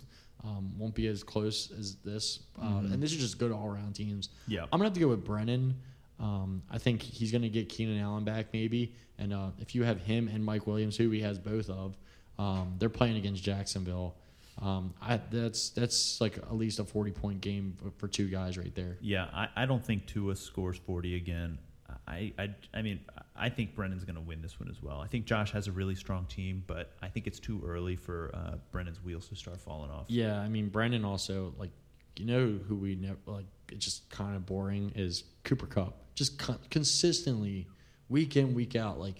[0.44, 3.94] um, won't be as close as this, uh, and this is just good all around
[3.94, 4.28] teams.
[4.46, 4.62] Yeah.
[4.64, 5.74] I'm gonna have to go with Brennan.
[6.20, 10.00] Um, I think he's gonna get Keenan Allen back maybe, and uh, if you have
[10.00, 11.96] him and Mike Williams, who he has both of,
[12.38, 14.14] um, they're playing against Jacksonville.
[14.60, 18.56] Um, I, that's that's like at least a 40 point game for, for two guys
[18.56, 18.96] right there.
[19.00, 21.58] Yeah, I, I don't think Tua scores 40 again.
[22.06, 23.00] I, I, I mean,
[23.34, 25.00] I think Brennan's going to win this one as well.
[25.00, 28.30] I think Josh has a really strong team, but I think it's too early for
[28.34, 30.04] uh, Brennan's wheels to start falling off.
[30.08, 31.70] Yeah, I mean Brendan also like
[32.16, 35.96] you know who we never like it's just kind of boring is Cooper Kupp.
[36.14, 37.66] Just con- consistently
[38.08, 39.16] week in week out like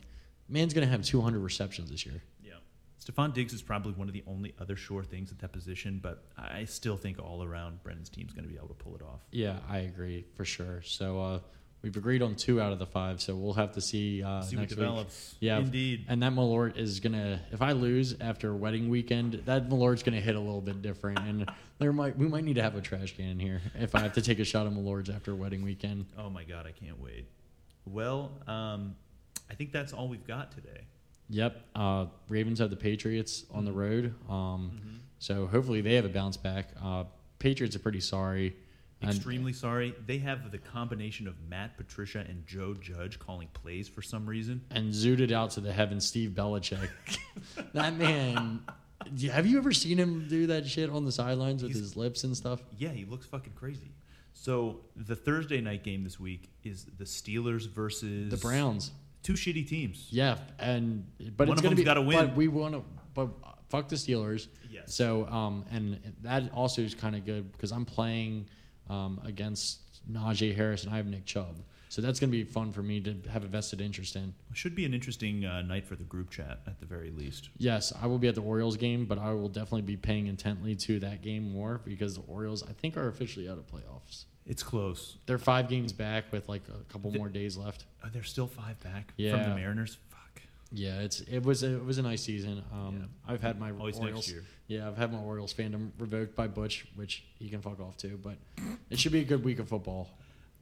[0.48, 2.22] man's gonna have 200 receptions this year.
[2.42, 2.52] Yeah.
[3.02, 6.24] Stefon Diggs is probably one of the only other sure things at that position, but
[6.38, 9.20] I still think all around Brennan's team's going to be able to pull it off.
[9.30, 10.82] Yeah, I agree for sure.
[10.82, 11.38] So uh,
[11.84, 13.20] we've agreed on two out of the five.
[13.20, 15.06] So we'll have to see uh, See what next week.
[15.38, 16.06] Yeah, Indeed.
[16.08, 17.40] And that Malort is gonna.
[17.52, 21.48] If I lose after wedding weekend, that Malort's gonna hit a little bit different, and
[21.78, 24.22] there might we might need to have a trash can here if I have to
[24.22, 26.06] take a shot of Malorts after wedding weekend.
[26.18, 27.28] Oh my God, I can't wait.
[27.86, 28.96] Well, um,
[29.50, 30.80] I think that's all we've got today.
[31.28, 31.60] Yep.
[31.74, 34.14] Uh, Ravens have the Patriots on the road.
[34.28, 36.68] Um, So hopefully they have a bounce back.
[36.82, 37.04] Uh,
[37.38, 38.56] Patriots are pretty sorry.
[39.08, 39.94] And- Extremely sorry.
[40.06, 44.62] They have the combination of Matt Patricia and Joe Judge calling plays for some reason.
[44.70, 46.88] and zooted out to the heavens, Steve Belichick.
[47.72, 48.60] that man.
[49.30, 52.24] Have you ever seen him do that shit on the sidelines with He's- his lips
[52.24, 52.60] and stuff?
[52.78, 53.92] Yeah, he looks fucking crazy.
[54.32, 58.90] So the Thursday night game this week is the Steelers versus The Browns.
[59.22, 60.08] Two shitty teams.
[60.10, 61.84] Yeah, and but One it's of gonna be.
[61.84, 62.26] gotta win.
[62.26, 62.82] But we want to.
[63.14, 63.28] But
[63.68, 64.48] fuck the Steelers.
[64.70, 64.92] Yes.
[64.94, 68.48] So um, and that also is kind of good because I'm playing
[68.90, 69.80] um against
[70.10, 71.56] Najee Harris and I have Nick Chubb.
[71.88, 74.34] So that's gonna be fun for me to have a vested interest in.
[74.52, 77.50] Should be an interesting uh, night for the group chat at the very least.
[77.56, 80.74] Yes, I will be at the Orioles game, but I will definitely be paying intently
[80.76, 84.24] to that game more because the Orioles, I think, are officially out of playoffs.
[84.44, 85.18] It's close.
[85.26, 87.84] They're five games back with like a couple The- more days left.
[88.02, 89.96] Are there still five back from the Mariners?
[90.10, 90.42] Fuck.
[90.72, 92.64] Yeah, it's it was a, it was a nice season.
[92.72, 94.30] Um, I've had my Always next Orioles.
[94.30, 94.42] year.
[94.66, 98.18] Yeah, I've had my Orioles fandom revoked by Butch, which he can fuck off too.
[98.22, 98.36] But
[98.90, 100.08] it should be a good week of football.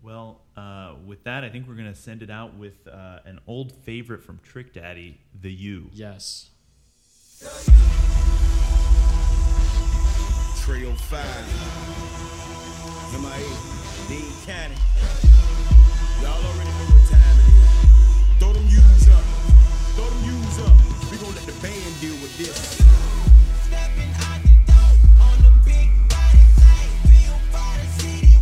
[0.02, 3.70] Well, uh, with that, I think we're gonna send it out with uh, an old
[3.84, 5.90] favorite from Trick Daddy, the U.
[5.92, 6.50] Yes.
[10.64, 11.26] Trio 5.
[13.12, 13.28] MIA,
[14.08, 14.74] Dade County.
[16.22, 17.72] Y'all already know what time it is.
[18.38, 19.24] Throw them U's up.
[19.94, 20.76] Throw them U's up.
[21.10, 23.21] We gon' let the band deal with this.
[23.98, 24.82] And I can do
[25.22, 28.32] on the big body flank, feel fighting city.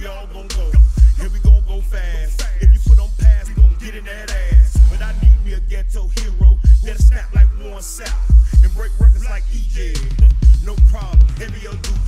[0.00, 0.74] we all gon' vote.
[1.18, 2.42] Here we gon' go fast.
[2.60, 4.78] If you put on pass, we gon' get in that ass.
[4.90, 8.16] But I need me a ghetto hero that'll snap like one sap
[8.62, 9.94] and break records like EJ.
[10.64, 11.99] No problem, heavy or Duque.